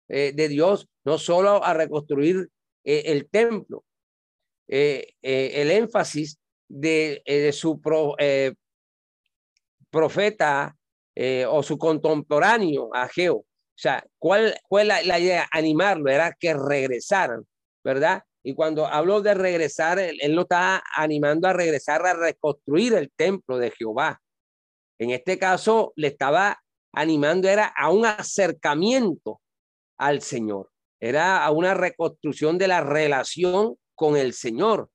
[0.10, 2.50] eh, de Dios no solo a reconstruir
[2.84, 3.84] eh, el templo,
[4.67, 7.22] eh, el énfasis de,
[7.54, 7.80] su
[9.89, 10.76] profeta
[11.48, 13.46] o su contemporáneo Ageo.
[13.74, 15.48] O sea, ¿cuál fue la, idea?
[15.52, 17.46] Animarlo, era que regresaran,
[17.84, 18.24] ¿verdad?
[18.43, 23.58] Y cuando hablo de regresar, él, no está animando a regresar a reconstruir el templo
[23.58, 24.22] de Jehová.
[25.00, 26.62] En este caso, le estaba
[26.93, 29.41] animando, era a un acercamiento
[29.98, 30.69] al Señor,
[31.04, 34.89] era una reconstrucción de la relación con el Señor.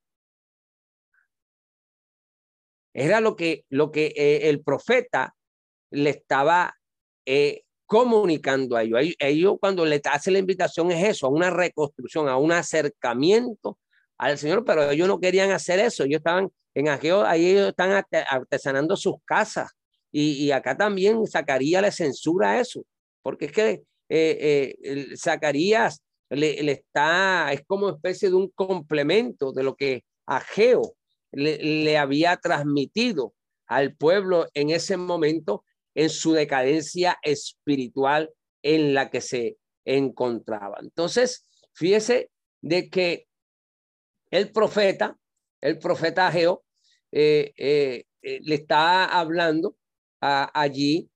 [2.95, 5.37] Era lo que, lo que eh, el profeta
[5.91, 6.75] le estaba
[7.27, 9.15] eh, comunicando a ellos.
[9.19, 13.79] Ellos cuando le hace la invitación es eso, a una reconstrucción, a un acercamiento
[14.17, 16.05] al Señor, pero ellos no querían hacer eso.
[16.05, 19.71] Ellos estaban en Ageo, ahí ellos están artesanando sus casas.
[20.11, 22.83] Y, acá también Zacarías le censura eso,
[23.23, 29.77] porque es que eh, Zacarías le, está, es como especie de un complemento de lo
[29.77, 30.95] que Ageo
[31.33, 33.35] le, le había transmitido
[33.67, 35.65] al pueblo en ese momento
[35.95, 38.31] en su decadencia espiritual
[38.63, 40.79] en la que se encontraba.
[40.81, 43.27] Entonces, fíjese de que
[44.31, 45.17] el profeta,
[45.61, 46.65] el profeta Ageo,
[47.11, 49.77] eh, eh, eh, le está hablando
[50.21, 51.09] allí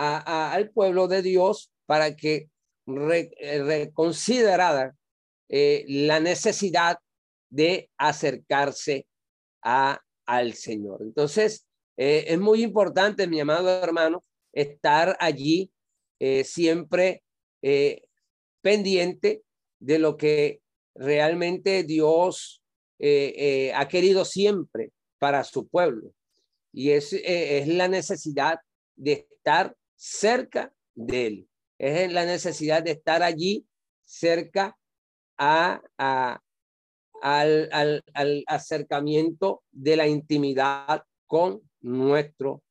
[0.00, 2.48] al pueblo de Dios para que
[2.86, 4.96] reconsiderara
[5.48, 6.98] eh, la necesidad
[7.50, 9.06] de acercarse
[9.62, 11.02] a, al Señor.
[11.02, 11.66] Entonces,
[11.98, 15.70] eh, es muy importante, mi amado hermano, estar allí
[16.18, 17.22] eh, siempre
[18.62, 19.42] pendiente
[19.80, 20.62] de lo que
[20.94, 22.62] realmente Dios
[22.98, 26.14] ha querido siempre para su pueblo.
[26.72, 28.60] Y es, es la necesidad
[28.96, 31.48] de estar cerca de Él.
[31.78, 33.66] Es la necesidad de estar allí
[34.02, 34.76] cerca
[35.36, 35.82] a,
[37.20, 38.02] al,
[38.46, 42.62] acercamiento de la intimidad con nuestro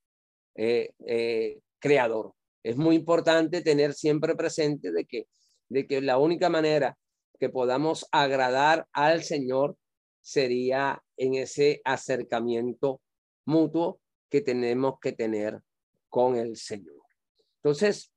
[0.56, 2.34] eh, eh, creador.
[2.64, 5.28] Es muy importante tener siempre presente de que,
[5.68, 6.98] de que la única manera
[7.38, 9.76] que podamos agradar al Señor
[10.20, 13.00] sería en ese acercamiento
[13.46, 15.60] mutuo que tenemos que tener
[16.08, 16.99] con el Señor.
[17.62, 18.10] Entonces,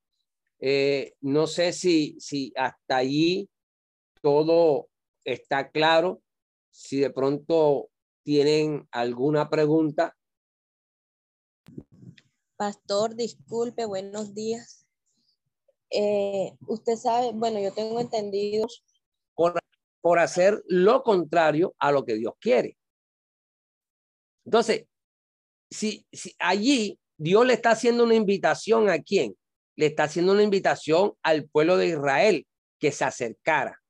[0.60, 3.50] eh, no sé si, si hasta allí
[4.22, 4.89] todo
[5.26, 6.22] está claro.
[6.72, 7.89] Si de pronto
[8.24, 10.16] tienen alguna pregunta.
[12.56, 14.88] Pastor, disculpe, buenos días.
[15.89, 18.66] Eh, usted sabe, bueno, yo tengo entendido.
[19.36, 19.60] Por,
[20.02, 22.78] por hacer lo contrario a lo que Dios quiere.
[24.46, 24.88] Entonces,
[25.70, 29.36] si, si allí Dios le está haciendo una invitación a quién?
[29.76, 32.45] Le está haciendo una invitación al pueblo de Israel
[32.80, 33.84] que se acercara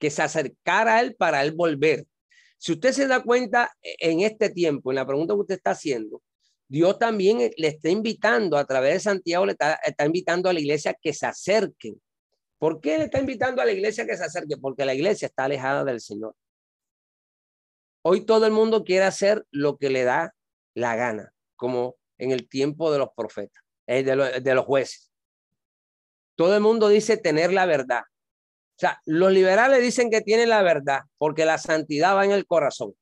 [0.00, 2.06] que se acercara a él para él volver.
[2.58, 5.72] Si usted se da cuenta e, en este tiempo, en la pregunta que usted está
[5.72, 6.22] haciendo,
[6.66, 10.60] Dios también eh, le está invitando a través de Santiago, le está, invitando a la
[10.60, 12.00] iglesia que se acerquen.
[12.58, 14.56] ¿Por qué le está invitando a la iglesia que se acerque?
[14.56, 16.34] Porque la iglesia está alejada del Señor.
[18.02, 20.34] Hoy todo el mundo quiere hacer lo que le da
[20.74, 25.10] la gana, como en el tiempo de los profetas, eh, de, de los jueces.
[26.36, 28.02] Todo el mundo dice tener la verdad.
[28.02, 32.46] O sea, los liberales dicen que tienen la verdad porque la santidad va en el
[32.46, 32.94] corazón.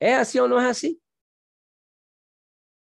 [0.00, 1.00] ¿Es así o no es así?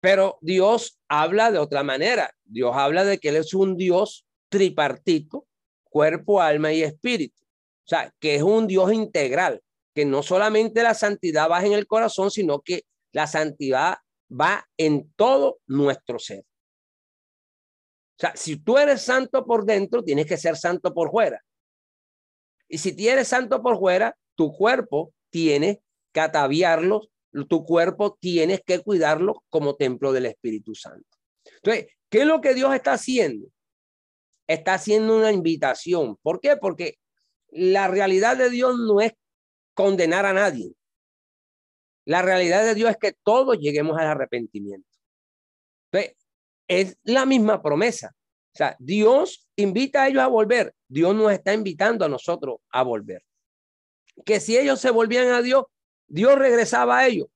[0.01, 2.33] Pero Dios habla de otra manera.
[2.45, 5.47] Dios habla de que Él es un Dios tripartito,
[5.83, 7.43] cuerpo, alma y espíritu.
[7.43, 9.61] O sea, que es un Dios integral,
[9.95, 13.97] que no solamente la santidad va en el corazón, sino que la santidad
[14.29, 16.41] va en todo nuestro ser.
[16.41, 21.41] O sea, si tú eres santo por dentro, tienes que ser santo por fuera.
[22.67, 25.81] Y si tienes santo por fuera, tu cuerpo tiene
[26.13, 27.09] que ataviarlo,
[27.47, 31.17] tu cuerpo tienes que cuidarlo como templo del Espíritu Santo.
[31.45, 33.47] Entonces, ¿qué es lo que Dios está haciendo?
[34.47, 36.17] Está haciendo una invitación.
[36.21, 36.57] ¿Por qué?
[36.57, 36.95] Porque
[37.49, 39.13] la realidad de Dios no es
[39.73, 40.73] condenar a nadie.
[42.09, 44.89] La realidad de Dios es que todos lleguemos al arrepentimiento.
[46.67, 48.15] Es la misma promesa.
[48.51, 50.73] O sea, Dios invita a ellos a volver.
[50.87, 53.23] Dios nos está invitando a nosotros a volver.
[54.25, 55.65] Que si ellos se volvían a Dios,
[56.07, 57.27] Dios regresaba a ellos.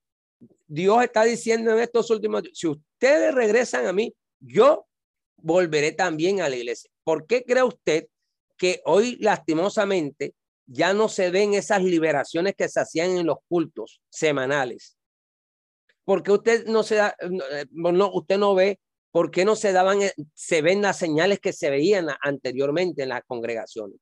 [0.65, 4.87] Dios está diciendo en estos últimos días, si ustedes regresan a mí, yo
[5.37, 6.89] volveré también a la iglesia.
[7.03, 8.07] ¿Por qué cree usted
[8.57, 10.33] que hoy lastimosamente
[10.65, 14.97] ya no se ven esas liberaciones que se hacían en los cultos semanales?
[16.05, 17.15] Porque usted no se da,
[17.71, 18.79] no, usted no ve
[19.13, 23.09] ¿Por qué no se daban, eh, se ven las señales que se veían anteriormente en
[23.09, 23.97] las congregaciones?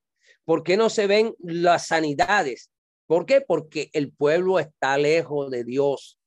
[0.46, 2.72] ¿Por qué no se ven las sanidades?
[3.08, 3.42] ¿Por qué?
[3.42, 6.18] Porque el pueblo está lejos de Dios.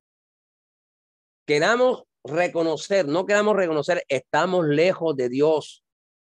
[1.47, 5.83] Queramos reconocer, no queramos reconocer, estamos lejos de Dios.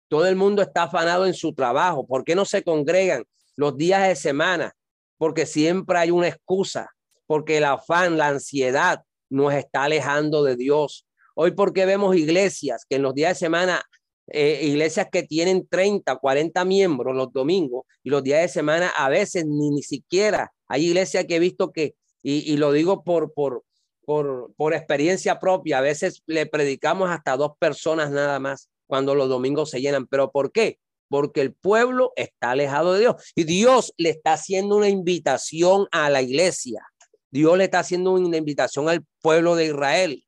[0.07, 2.05] Todo el mundo está afanado en su trabajo.
[2.05, 3.23] ¿Por qué no se congregan
[3.55, 4.73] los días de semana?
[5.17, 6.89] Porque siempre hay una excusa,
[7.25, 11.07] porque el afán, la ansiedad nos está alejando de Dios.
[11.35, 13.81] Hoy porque vemos iglesias que en los días de semana,
[14.27, 19.09] eh, iglesias que tienen 30, 40 miembros los domingos y los días de semana a
[19.09, 21.93] veces ni, ni siquiera hay iglesias que he visto que,
[22.23, 23.63] y, lo digo por, por,
[24.05, 29.29] por, por experiencia propia, a veces le predicamos hasta dos personas nada más cuando los
[29.29, 30.07] domingos se llenan.
[30.07, 30.79] ¿Pero por qué?
[31.13, 36.09] Porque el pueblo está alejado de Dios y Dios le está haciendo una invitación a
[36.09, 36.81] la iglesia.
[37.29, 40.25] Dios le está haciendo una invitación al pueblo de Israel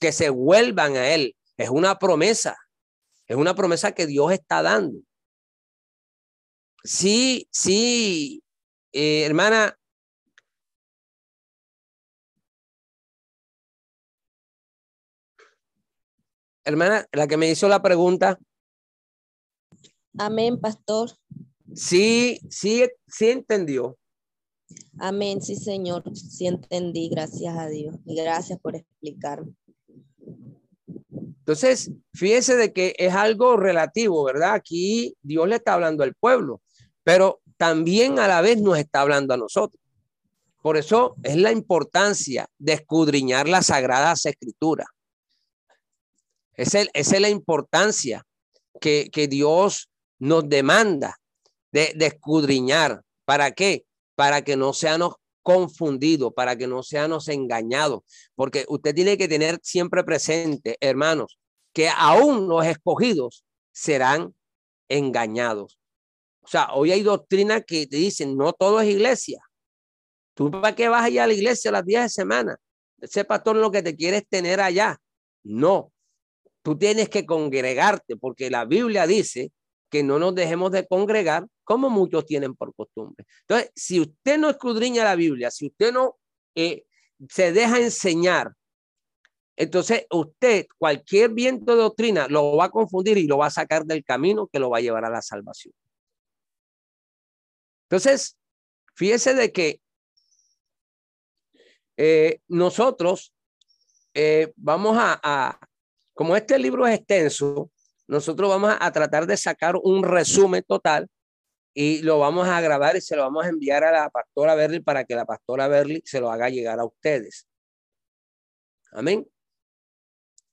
[0.00, 1.36] que se vuelvan a Él.
[1.56, 2.56] Es una promesa,
[3.28, 4.98] es una promesa que Dios está dando.
[6.82, 8.42] Sí, sí,
[8.92, 9.78] eh, hermana.
[16.64, 18.36] Hermana, la que me hizo la pregunta.
[20.18, 21.10] Amén, pastor.
[21.74, 23.96] Sí, sí, sí entendió.
[24.98, 27.96] Amén, sí, Señor, sí entendí, gracias a Dios.
[28.04, 29.52] Y gracias por explicarme.
[31.46, 34.54] Entonces, fíjese de que es algo relativo, ¿verdad?
[34.54, 36.60] Aquí Dios le está hablando al pueblo,
[37.04, 39.80] pero también a la vez nos está hablando a nosotros.
[40.60, 44.88] Por eso es la importancia de escudriñar las sagradas escrituras.
[46.54, 48.24] Esa es, la importancia
[48.80, 51.18] que, Dios nos demanda
[51.72, 53.02] de, escudriñar.
[53.24, 53.84] ¿Para qué?
[54.14, 58.02] Para que no seamos confundidos, para que no seamos engañados.
[58.34, 61.38] Porque usted tiene que tener siempre presente, hermanos,
[61.72, 64.34] que aún los escogidos serán
[64.88, 65.78] engañados.
[66.42, 69.40] O sea, hoy hay doctrinas que te dicen, no todo es iglesia.
[70.34, 72.56] ¿Tú para qué vas allá a la iglesia las 10 de semana?
[73.00, 74.98] Ese pastor lo que te quiere es tener allá.
[75.42, 75.92] No,
[76.62, 79.52] tú tienes que congregarte porque la Biblia dice
[79.90, 83.24] que no nos dejemos de congregar como muchos tienen por costumbre.
[83.42, 86.16] Entonces, si usted no escudriña la Biblia, si usted no
[86.54, 86.84] eh,
[87.28, 88.52] se deja enseñar,
[89.56, 93.84] entonces usted cualquier viento de doctrina lo va a confundir y lo va a sacar
[93.84, 95.72] del camino que lo va a llevar a la salvación.
[97.88, 98.36] Entonces,
[98.94, 99.80] fíjese de que
[101.96, 103.32] eh, nosotros
[104.12, 105.58] eh, vamos a,
[106.14, 107.70] como este libro es extenso,
[108.08, 111.08] nosotros vamos a, tratar de sacar un resumen total
[111.74, 114.80] y lo vamos a grabar y se lo vamos a enviar a la pastora Berly
[114.80, 117.46] para que la pastora Berly se lo haga llegar a ustedes.
[118.92, 119.28] Amén.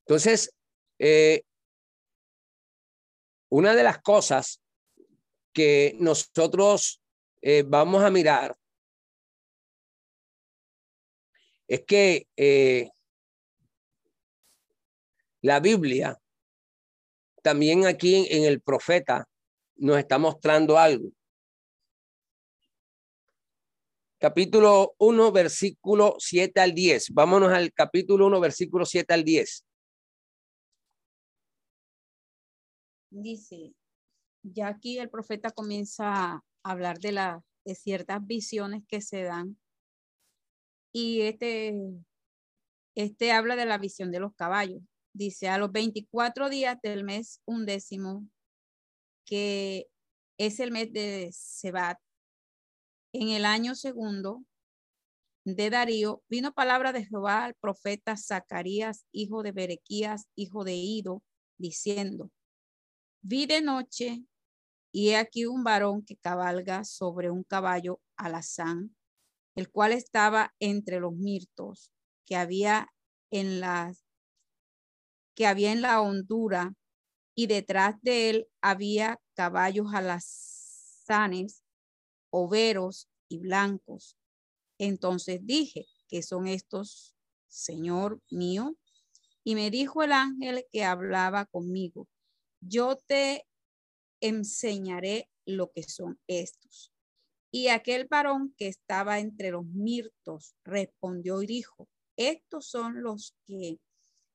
[0.06, 0.54] Entonces,
[1.00, 1.44] eh,
[3.50, 4.62] una de las cosas
[5.54, 7.02] que nosotros
[7.68, 8.56] vamos a mirar
[11.68, 12.90] es que eh,
[15.42, 16.20] la Biblia,
[17.44, 19.28] también aquí en, el profeta,
[19.76, 21.10] nos está mostrando algo.
[24.18, 27.10] Capítulo 1, versículo 7 al 10.
[27.12, 29.66] Vámonos al capítulo 1, versículo 7 al 10.
[33.12, 33.74] Dice,
[34.42, 39.58] ya aquí el profeta comienza a hablar de, la, de ciertas visiones que se dan
[40.94, 41.76] y este,
[42.96, 44.82] este habla de la visión de los caballos.
[45.14, 48.28] Dice, a los 24 días del mes undécimo,
[49.26, 49.88] que
[50.38, 52.00] es el mes de Sebat,
[53.14, 54.44] en el año segundo
[55.46, 61.22] de Darío, vino palabra de Jehová al profeta Zacarías, hijo de Berequías, hijo de Ido,
[61.60, 62.32] diciendo,
[63.22, 64.26] vi de noche
[64.92, 68.96] y he aquí un varón que cabalga sobre un caballo alazán
[69.56, 71.92] el cual estaba entre los mirtos
[72.26, 72.92] que había
[73.32, 73.94] en la
[75.36, 76.74] que había en la hondura
[77.36, 81.64] y detrás de él había caballos alazanes,
[82.30, 84.18] overos y blancos.
[84.78, 87.16] Entonces dije, ¿qué son estos,
[87.48, 88.76] Señor mío?
[89.44, 92.08] Y me dijo el ángel que hablaba conmigo,
[92.62, 93.46] yo te
[94.22, 96.94] enseñaré lo que son estos.
[97.52, 103.80] Y aquel varón que estaba entre los mirtos respondió y dijo, estos son los que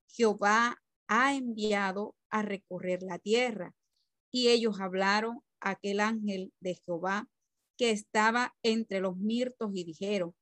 [0.07, 3.75] Jehová ha enviado a recorrer la tierra.
[4.31, 7.27] Y ellos hablaron a aquel ángel de Jehová
[7.77, 10.35] que estaba entre los mirtos y dijeron,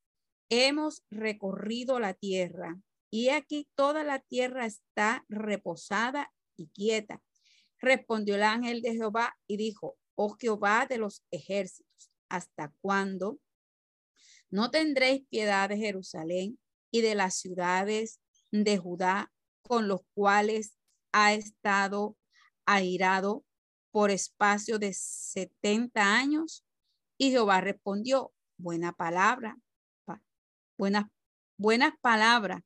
[0.50, 2.78] hemos recorrido la tierra
[3.10, 7.22] y aquí toda la tierra está reposada y quieta.
[7.80, 13.40] Respondió el ángel de Jehová y dijo, oh Jehová de los ejércitos, ¿Hasta cuándo?
[14.50, 16.60] No tendréis piedad de Jerusalén
[16.92, 18.20] y de las ciudades
[18.52, 19.32] de Judá
[19.68, 20.78] con los cuales
[21.12, 22.16] ha estado
[22.66, 23.44] airado
[23.92, 26.64] por espacio de setenta años.
[27.18, 29.58] Y Jehová respondió, buena palabra,
[30.78, 31.06] buenas,
[31.58, 32.62] buenas palabras,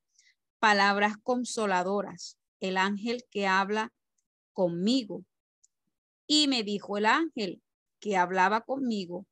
[0.60, 3.94] palabras consoladoras, el ángel que habla
[4.54, 5.26] conmigo.
[6.28, 7.62] Y me dijo el ángel
[8.00, 9.26] que hablaba conmigo,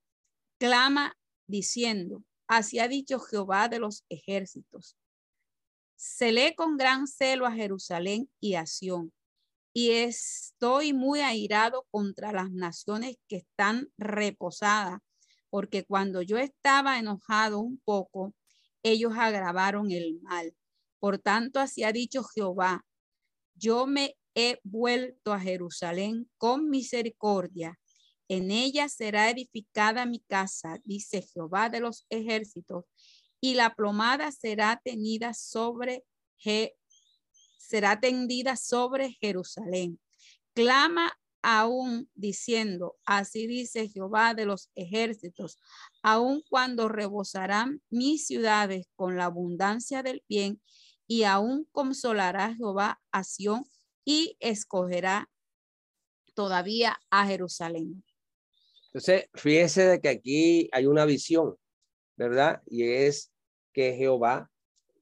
[0.59, 1.17] clama
[1.47, 4.95] diciendo, así ha dicho Jehová de los ejércitos.
[6.01, 9.11] Se lee con gran celo a Jerusalén y a Sión,
[9.73, 15.01] y estoy muy airado contra las naciones que están reposadas,
[15.49, 18.33] porque cuando yo estaba enojado un poco,
[18.81, 20.55] ellos agravaron el mal.
[20.99, 22.85] Por tanto, así ha dicho Jehová,
[23.55, 27.77] yo me he vuelto a Jerusalén con misericordia
[28.29, 32.85] en ella será edificada mi casa, dice Jehová de los ejércitos,
[33.41, 36.03] y la plomada será tenida sobre
[37.57, 39.99] será tendida sobre Jerusalén.
[40.53, 45.57] Clama aún diciendo, así dice Jehová de los ejércitos,
[46.01, 50.61] aun cuando rebosarán mis ciudades con la abundancia del bien,
[51.07, 53.65] y aún consolará Jehová a Sión
[54.05, 55.29] y escogerá
[56.35, 58.03] todavía a Jerusalén.
[58.87, 61.55] Entonces, fíjese de que aquí hay una visión,
[62.19, 62.61] ¿verdad?
[62.67, 63.31] Y es
[63.73, 64.51] que Jehová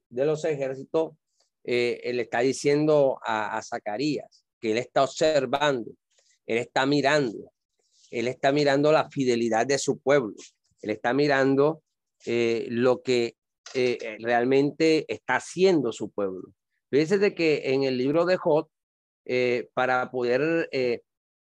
[0.08, 1.14] de los ejércitos
[1.64, 5.90] eh, le está diciendo a, Zacarías que él está observando,
[6.46, 7.52] él está mirando,
[8.10, 10.34] él está mirando la fidelidad de su pueblo,
[10.80, 11.82] él está mirando
[12.24, 13.36] eh, lo que
[13.74, 16.52] eh, realmente está haciendo su pueblo.
[16.88, 18.68] Fíjese de que en el libro de Job,
[19.24, 20.70] eh, para poder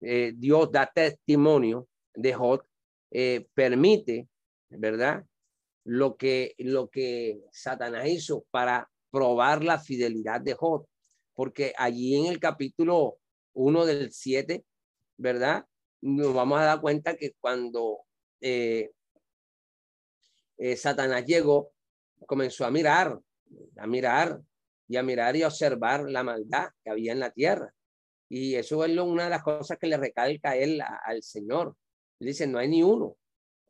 [0.01, 2.63] Dios dar testimonio de Job,
[3.53, 4.27] permite,
[4.69, 5.23] ¿verdad?
[5.83, 10.85] Lo que, lo que Satanás hizo para probar la fidelidad de Job,
[11.33, 13.17] porque allí en el capítulo
[13.53, 14.63] 1 del 7,
[15.17, 15.65] ¿verdad?
[16.01, 17.99] Nos vamos a dar cuenta que cuando
[18.41, 18.91] eh,
[20.75, 21.71] Satanás llegó,
[22.25, 23.19] comenzó a mirar,
[23.77, 24.41] a mirar
[24.87, 27.73] y a mirar y a observar la maldad que había en la tierra.
[28.29, 31.75] Y eso es una de las cosas que le recalca él al Señor.
[32.19, 33.15] dice, no hay ni uno.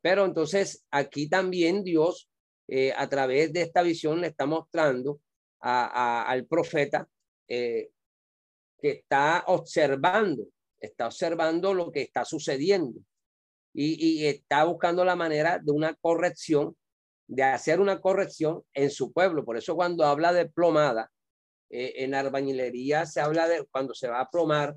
[0.02, 2.30] Pero entonces aquí también Dios,
[2.68, 5.22] eh, a través de esta visión, le está mostrando
[5.62, 7.08] al profeta
[7.48, 7.90] eh,
[8.80, 10.48] que está observando,
[10.80, 13.02] está observando lo que está sucediendo
[13.74, 16.76] y, está buscando la manera de una corrección
[17.28, 19.46] de hacer una corrección en su pueblo.
[19.46, 21.12] Por eso cuando habla de plomada,
[21.70, 24.76] eh, en arbañilería se habla de cuando se va a plomar,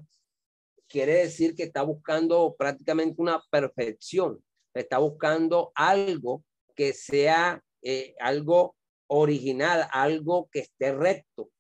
[0.89, 4.45] quiere decir que está buscando prácticamente una perfección,
[4.81, 6.45] está buscando algo
[6.75, 8.77] que sea eh, algo
[9.09, 11.51] original, algo que esté recto.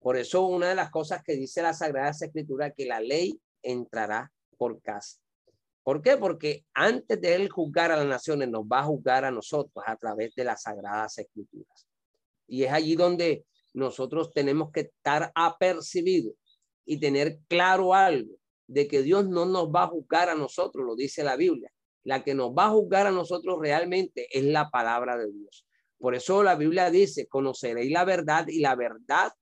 [0.00, 4.32] Por eso una de las cosas que dice la Sagrada Escritura, que la ley entrará
[4.56, 5.18] por casa.
[5.82, 6.16] ¿Por qué?
[6.16, 9.96] Porque antes de él juzgar a las naciones, nos va a juzgar a nosotros a
[9.96, 11.88] través de las sagradas escrituras.
[12.46, 13.44] Y es allí donde
[13.74, 16.34] nosotros tenemos que estar apercibidos
[16.84, 20.94] y tener claro algo de que Dios no nos va a juzgar a nosotros, lo
[20.94, 21.70] dice la Biblia.
[22.04, 25.66] La que nos va a juzgar a nosotros realmente es la palabra de Dios.
[25.98, 29.32] Por eso la Biblia dice, conoceréis la verdad y la verdad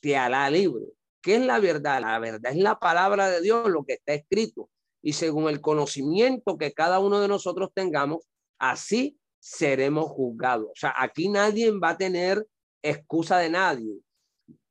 [0.00, 0.84] te hará libre.
[1.22, 2.00] ¿Qué es la verdad?
[2.00, 4.70] La verdad es la palabra de Dios, lo que está escrito
[5.02, 8.24] y según el conocimiento que cada uno de nosotros tengamos,
[8.58, 10.68] así seremos juzgados.
[10.68, 12.46] O sea, aquí nadie va a tener
[12.82, 13.98] excusa de nadie.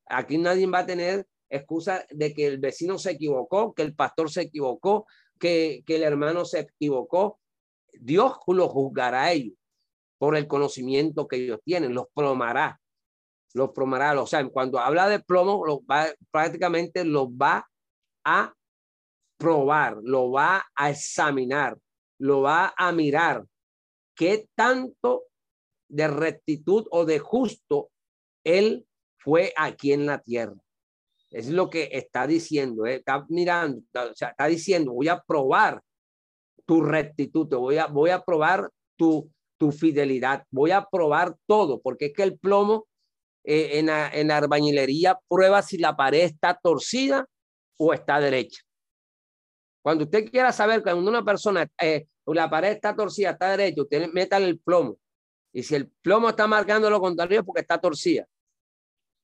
[0.05, 4.29] Aquí nadie va a tener excusa de que el vecino se equivocó, que el pastor
[4.29, 5.07] se equivocó,
[5.39, 7.39] que, el hermano se equivocó.
[7.93, 9.55] Dios lo juzgará a ellos
[10.17, 12.79] por el conocimiento que ellos tienen, los plomará,
[13.53, 14.21] los plomará.
[14.21, 17.67] O sea, cuando habla de plomo, lo va, prácticamente los va
[18.25, 18.53] a
[19.37, 21.77] probar, lo va a examinar,
[22.19, 23.45] lo va a mirar
[24.15, 25.23] qué tanto
[25.87, 27.89] de rectitud o de justo
[28.43, 28.85] él
[29.17, 30.55] fue aquí en la tierra.
[31.31, 32.95] Es lo que está diciendo, ¿eh?
[32.95, 35.81] está mirando, está, está diciendo, voy a probar
[36.65, 42.07] tu rectitud, voy a, voy a probar tu, tu fidelidad, voy a probar todo, porque
[42.07, 42.87] es que el plomo
[43.43, 47.27] eh, en, la, en la prueba si la pared está torcida
[47.77, 48.61] o está derecha.
[49.81, 54.11] Cuando usted quiera saber cuando una persona, eh, la pared está torcida, está derecha, usted
[54.11, 54.97] meta el plomo.
[55.53, 58.27] Y si el plomo está marcando lo contrario es porque está torcida.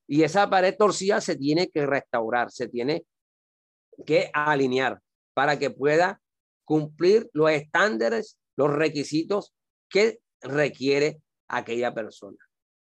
[0.06, 3.04] Y esa pared torcida se tiene que restaurar, se tiene
[4.04, 5.00] que alinear
[5.34, 6.20] para que pueda
[6.64, 9.54] cumplir los estándares, los requisitos
[9.88, 12.38] que requiere aquella persona.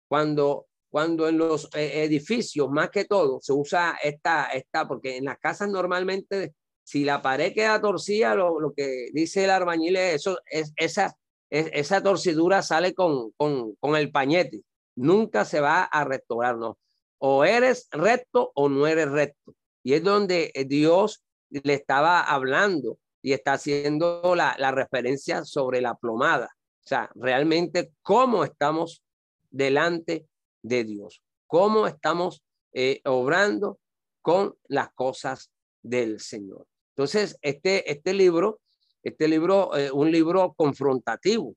[0.09, 5.25] Cuando, cuando en los eh, edificios, más que todo, se usa esta, esta, porque en
[5.25, 6.55] las casas normalmente
[6.85, 11.17] si la pared queda torcida, lo, que dice el arbañil es eso, es, esa,
[11.51, 14.63] esa torcidura sale con, con, con, el pañete.
[14.95, 16.79] Nunca se va a restaurar, ¿no?
[17.19, 19.55] O eres recto o no eres recto.
[19.83, 25.95] Y es donde Dios le estaba hablando y está haciendo la, la referencia sobre la
[25.95, 26.55] plomada.
[26.85, 29.03] O sea, realmente cómo estamos
[29.51, 30.27] delante
[30.63, 32.43] de Dios, cómo estamos
[32.73, 33.79] eh, obrando
[34.21, 35.51] con las cosas
[35.83, 36.67] del Señor.
[36.97, 38.61] Entonces, este, este libro,
[39.03, 41.55] este libro, eh, un libro confrontativo,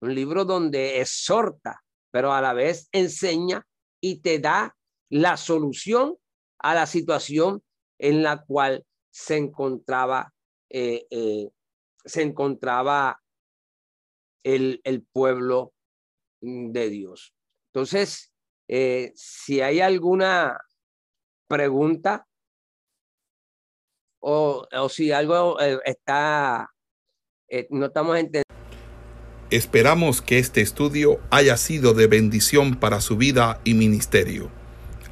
[0.00, 3.66] un libro donde exhorta, pero a la vez enseña
[4.00, 4.75] y te da
[5.10, 6.16] la solución
[6.58, 7.62] a la situación
[7.98, 10.32] en la cual se encontraba,
[10.70, 11.48] eh, eh,
[12.04, 13.20] se encontraba
[14.42, 15.72] el, el, pueblo
[16.40, 17.34] de Dios.
[17.72, 18.32] Entonces,
[19.14, 20.58] si hay alguna
[21.48, 22.26] pregunta,
[24.28, 26.68] o, si algo eh, está,
[27.48, 28.42] eh, no estamos entendiendo.
[29.50, 34.50] Esperamos que este estudio haya sido de bendición para su vida y ministerio.